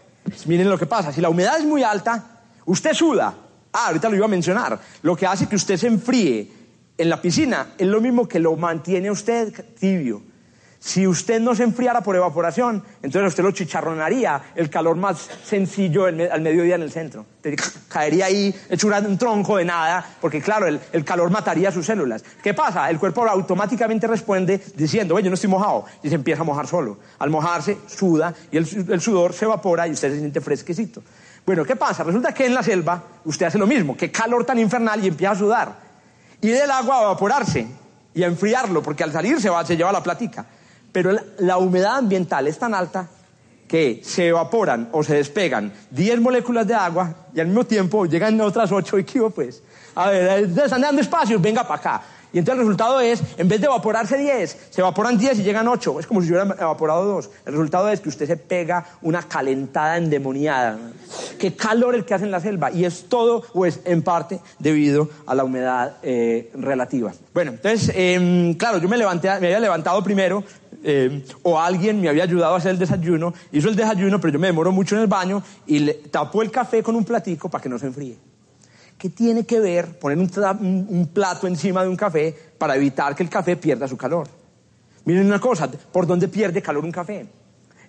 [0.46, 1.12] Miren lo que pasa.
[1.12, 2.24] Si la humedad es muy alta,
[2.66, 3.36] usted suda.
[3.74, 4.80] Ah, ahorita lo iba a mencionar.
[5.02, 6.50] Lo que hace que usted se enfríe
[6.98, 10.22] en la piscina es lo mismo que lo mantiene usted tibio.
[10.86, 16.06] Si usted no se enfriara por evaporación, entonces usted lo chicharronaría el calor más sencillo
[16.06, 17.26] al mediodía en el centro.
[17.88, 22.24] caería ahí hecho un tronco de nada, porque claro, el, calor mataría sus células.
[22.44, 22.88] ¿Qué pasa?
[22.92, 26.68] El cuerpo automáticamente responde diciendo, oye, yo no estoy mojado, y se empieza a mojar
[26.68, 27.00] solo.
[27.18, 28.68] Al mojarse, suda, y el,
[29.02, 31.02] sudor se evapora y usted se siente fresquecito.
[31.48, 32.04] Bueno, ¿qué pasa?
[32.04, 35.32] Resulta que en la selva usted hace lo mismo, qué calor tan infernal y empieza
[35.32, 35.85] a sudar
[36.42, 37.68] y del agua a evaporarse
[38.14, 40.46] y a enfriarlo, porque al salir se, va, se lleva la platica.
[40.92, 43.08] Pero la, humedad ambiental es tan alta
[43.68, 48.40] que se evaporan o se despegan 10 moléculas de agua y al mismo tiempo llegan
[48.40, 49.62] otras 8 y qué pues.
[49.96, 52.02] A ver, están dando espacios, venga para acá.
[52.36, 55.70] Y entonces el resultado es, en vez de evaporarse 10, se evaporan 10 y llegan
[55.70, 56.02] 8.
[56.02, 57.30] Es como si hubieran evaporado 2.
[57.46, 60.78] El resultado es que usted se pega una calentada endemoniada.
[61.38, 62.72] Qué calor el que hace en la selva.
[62.72, 67.14] Y es todo, o es en parte, debido a la humedad eh, relativa.
[67.34, 70.44] Bueno, entonces, em, claro, yo me, levanté, me había levantado primero,
[70.84, 74.40] em, o alguien me había ayudado a hacer el desayuno, hizo el desayuno, pero yo
[74.40, 77.62] me demoro mucho en el baño y le tapó el café con un platico para
[77.62, 78.18] que no se enfríe.
[78.98, 83.30] ¿Qué tiene que ver poner un, plato encima de un café para evitar que el
[83.30, 84.28] café pierda su calor?
[85.04, 87.28] Miren una cosa, ¿por dónde pierde calor un café?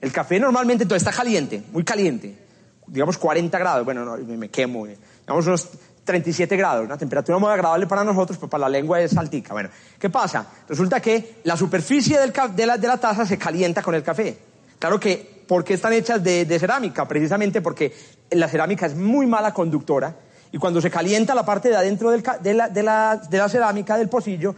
[0.01, 2.45] El café normalmente todo está caliente, muy caliente,
[2.87, 4.97] digamos 40 grados, bueno, no, me quemo, eh.
[5.20, 5.68] digamos unos
[6.05, 9.53] 37 grados, una temperatura muy agradable para nosotros, pero para la lengua es altica.
[9.53, 10.47] Bueno, ¿qué pasa?
[10.68, 14.39] Resulta que la superficie de, la, taza se calienta con el café.
[14.78, 17.09] Claro que, ¿por qué están hechas de, de cerámica?
[17.09, 17.93] Precisamente porque
[18.30, 20.14] la cerámica es muy mala conductora
[20.53, 24.55] y cuando se calienta la parte de adentro de, la, cerámica, del pocillo,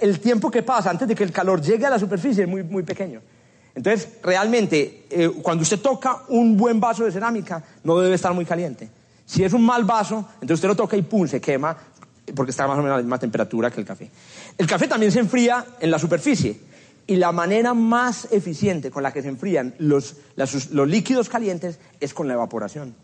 [0.00, 2.62] el tiempo que pasa antes de que el calor llegue a la superficie es muy,
[2.62, 3.22] muy pequeño.
[3.74, 8.44] Entonces, realmente, eh, cuando usted toca un buen vaso de cerámica, no debe estar muy
[8.44, 8.88] caliente.
[9.24, 11.76] Si es un mal vaso, entonces usted lo toca y pum, se quema,
[12.34, 14.10] porque está más o menos a la misma temperatura que el café.
[14.58, 16.58] El café también se enfría en la superficie.
[17.06, 22.14] Y la manera más eficiente con la que se enfrían los, los líquidos calientes es
[22.14, 22.94] con la evaporación.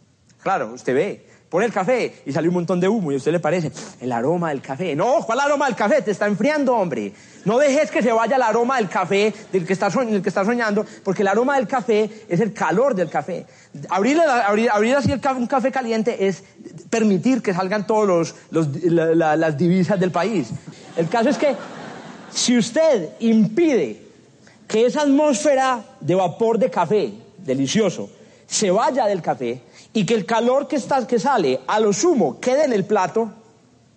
[0.43, 3.33] Claro, usted ve, pone el café y sale un montón de humo y a usted
[3.33, 3.71] le parece
[4.01, 4.97] el aroma del café.
[4.97, 6.03] No, ¿cuál aroma del café?
[6.03, 7.13] Te está enfriando, hombre.
[7.45, 10.45] No dejes que se vaya el aroma del café del que está, el que está
[10.45, 13.47] soñando, porque el aroma del café es el calor del café.
[13.89, 16.43] Abrir, abrir, así un café caliente es
[16.91, 20.49] permitir que salgan todas los, las divisas del país.
[20.97, 21.55] El caso es que
[22.33, 24.03] si usted impide
[24.67, 28.11] que esa atmósfera de vapor de café, delicioso,
[28.47, 29.61] se vaya del café,
[29.97, 33.31] y que el calor que, está, que sale a lo sumo quede en el plato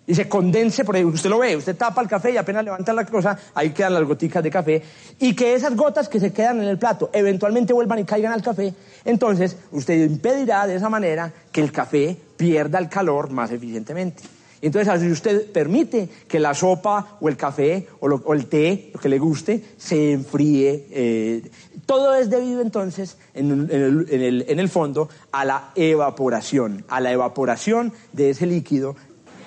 [0.06, 3.04] y se condense, porque usted lo ve, usted tapa el café y apenas levanta la
[3.04, 4.82] cosa, ahí quedan las goticas de café,
[5.18, 8.40] y que esas gotas que se quedan en el plato eventualmente vuelvan y caigan al
[8.40, 8.72] café,
[9.04, 14.22] entonces usted impedirá de esa manera que el café pierda el calor más eficientemente.
[14.62, 19.08] Entonces, si usted permite que la sopa o el café o, el té, lo que
[19.08, 21.50] le guste, se enfríe, eh,
[21.86, 28.46] todo es debido entonces, en, el, fondo, a la evaporación, a la evaporación de ese
[28.46, 28.96] líquido.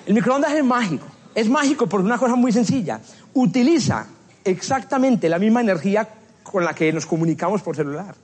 [0.06, 1.06] El microondas es mágico.
[1.34, 3.00] Es mágico por una cosa muy sencilla.
[3.34, 4.06] Utiliza
[4.44, 6.08] exactamente la misma energía
[6.42, 8.14] con la que nos comunicamos por celular.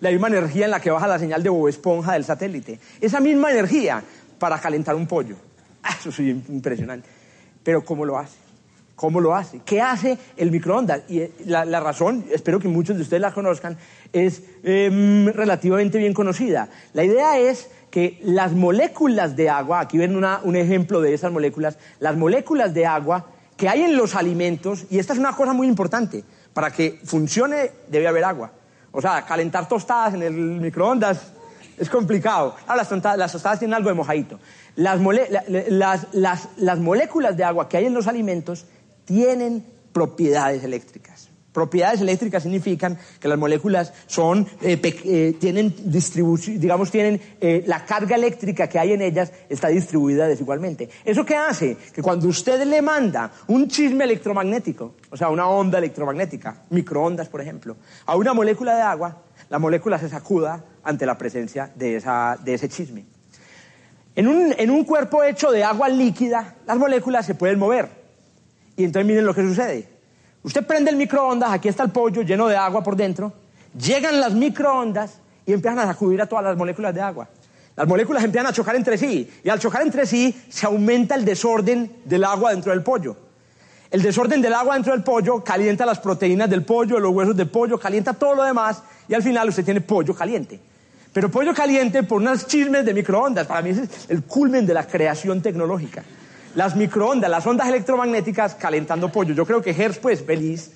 [0.00, 2.78] La misma energía en la que baja la señal de bobo esponja del satélite.
[3.00, 4.02] Esa misma energía
[4.38, 5.36] para calentar un pollo.
[5.98, 7.08] Eso es impresionante.
[7.62, 8.36] Pero ¿cómo lo hace?
[8.94, 9.60] ¿Cómo lo hace?
[9.64, 11.02] ¿Qué hace el microondas?
[11.08, 13.76] Y eh, la, razón, espero que muchos de ustedes la conozcan,
[14.12, 16.68] es em, relativamente bien conocida.
[16.94, 21.78] La idea es que las moléculas de agua, aquí ven un ejemplo de esas moléculas,
[22.00, 23.26] las moléculas de agua
[23.56, 27.70] que hay en los alimentos, y esta es una cosa muy importante, para que funcione
[27.88, 28.52] debe haber agua.
[28.90, 31.32] O sea, calentar tostadas en el microondas
[31.78, 32.56] es complicado.
[32.66, 34.38] Ahora las, tostadas tienen algo de mojadito.
[34.76, 35.00] las,
[36.12, 38.66] las moléculas de agua que hay en los alimentos
[39.04, 41.28] tienen propiedades eléctricas.
[41.52, 47.84] Propiedades eléctricas significan que las moléculas son, eh, eh, tienen distribución, digamos, tienen eh, la
[47.84, 50.88] carga eléctrica que hay en ellas está distribuida desigualmente.
[51.04, 51.76] ¿Eso qué hace?
[51.92, 57.40] Que cuando usted le manda un chisme electromagnético, o sea, una onda electromagnética, microondas, por
[57.40, 57.76] ejemplo,
[58.06, 62.54] a una molécula de agua, la molécula se sacuda ante la presencia de, esa, de
[62.54, 63.04] ese chisme.
[64.16, 67.90] En un, en un cuerpo hecho de agua líquida, las moléculas se pueden mover.
[68.74, 69.86] Y entonces miren lo que sucede.
[70.42, 73.34] Usted prende el microondas, aquí está el pollo lleno de agua por dentro,
[73.78, 77.28] llegan las microondas y empiezan a sacudir a todas las moléculas de agua.
[77.76, 81.26] Las moléculas empiezan a chocar entre sí y al chocar entre sí se aumenta el
[81.26, 83.14] desorden del agua dentro del pollo.
[83.90, 87.48] El desorden del agua dentro del pollo calienta las proteínas del pollo, los huesos del
[87.48, 90.60] pollo, calienta todo lo demás y al final usted tiene pollo caliente.
[91.18, 93.44] Pero pollo caliente por unas chismes de microondas.
[93.44, 96.04] Para mí es el culmen de la creación tecnológica
[96.54, 99.34] las microondas, las ondas electromagnéticas calentando pollo.
[99.34, 100.70] Yo creo que Hertz, pues, feliz.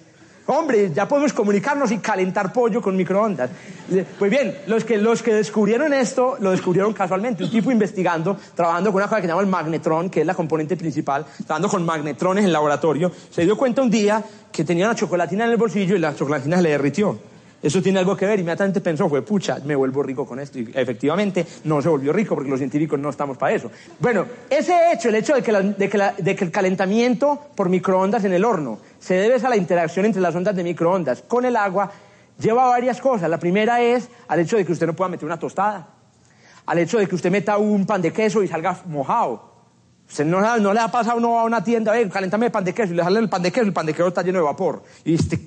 [0.47, 3.51] Hombre, ya podemos comunicarnos y calentar pollo con microondas.
[4.19, 7.45] Pues bien, los que, los que descubrieron esto, lo descubrieron casualmente.
[7.45, 10.35] Un tipo investigando, trabajando con una cosa que se llama el magnetrón, que es la
[10.35, 14.21] componente principal, trabajando con magnetrones en el laboratorio, se dio cuenta un día
[14.51, 17.32] que tenía una chocolatina en el bolsillo y la chocolatina le derritió.
[17.63, 18.41] Eso tiene algo que ver.
[18.41, 20.59] Inmediatamente pensó, fue, pucha, me vuelvo rico con esto.
[20.59, 23.71] Y efectivamente no se volvió rico porque los científicos no estamos para eso.
[24.01, 28.25] Bueno, ese hecho, el hecho de que, de, que de que, el calentamiento por microondas
[28.25, 31.57] en el horno se debe a la interacción entre las ondas de microondas con el
[31.57, 31.91] agua,
[32.39, 33.31] lleva a varias cosas.
[33.31, 35.89] La primera es al hecho de que usted no pueda meter una tostada,
[36.67, 39.53] al hecho de que usted meta un pan de queso y salga mojado.
[40.09, 42.75] Usted no, no le ha pasado uno a una tienda, ve, calentame el pan de
[42.75, 44.45] queso, y le sale el pan de queso, el pan de queso está lleno de
[44.45, 44.83] vapor.
[45.05, 45.41] Y dice,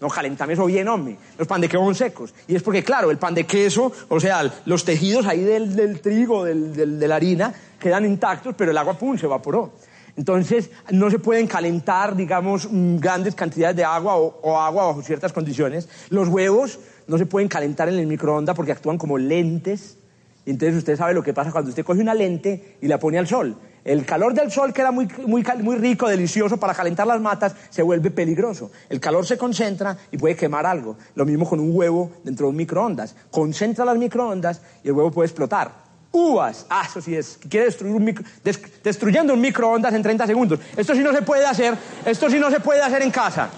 [0.00, 1.16] no, calentame bien, hombre.
[1.36, 2.34] Los pan de queso son secos.
[2.48, 6.00] Y es porque, claro, el pan de queso, o sea, los tejidos ahí del, del
[6.00, 9.72] trigo, del, del, de la harina, quedan intactos, pero el agua, pum, se evaporó.
[10.16, 15.02] Entonces, no se pueden calentar, digamos, mm, grandes cantidades de agua o, o, agua bajo
[15.02, 15.88] ciertas condiciones.
[16.08, 19.98] Los huevos no se pueden calentar en el microondas porque actúan como lentes.
[20.46, 23.26] Entonces usted sabe lo que pasa cuando usted coge una lente y la pone al
[23.26, 23.54] sol.
[23.90, 25.42] El calor del sol, que era muy, muy,
[25.74, 28.70] rico, delicioso para calentar las matas, se vuelve peligroso.
[28.88, 30.96] El calor se concentra y puede quemar algo.
[31.16, 33.16] Lo mismo con un huevo dentro de un microondas.
[33.32, 35.72] Concentra las microondas y el huevo puede explotar.
[36.12, 40.24] Uvas, ah, eso sí es, quiere destruir un micro, des, destruyendo un microondas en 30
[40.24, 40.60] segundos.
[40.76, 41.76] Esto sí no se puede hacer,
[42.06, 43.50] esto sí no se puede hacer en casa.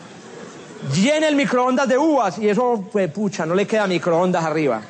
[0.94, 4.80] Llena el microondas de uvas y eso, pues pucha, no le queda microondas arriba.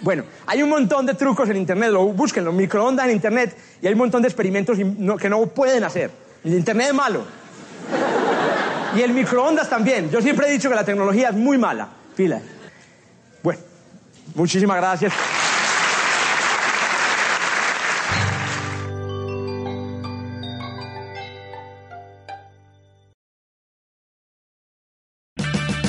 [0.00, 3.86] Bueno, hay un montón de trucos en Internet, lo busquen, los microondas en Internet, y
[3.86, 4.78] hay un montón de experimentos
[5.20, 6.10] que no pueden hacer.
[6.44, 7.24] El Internet es malo.
[8.96, 10.10] Y el microondas también.
[10.10, 11.88] Yo siempre he dicho que la tecnología es muy mala.
[12.14, 12.40] Fila.
[13.42, 13.60] Bueno,
[14.34, 15.12] muchísimas gracias.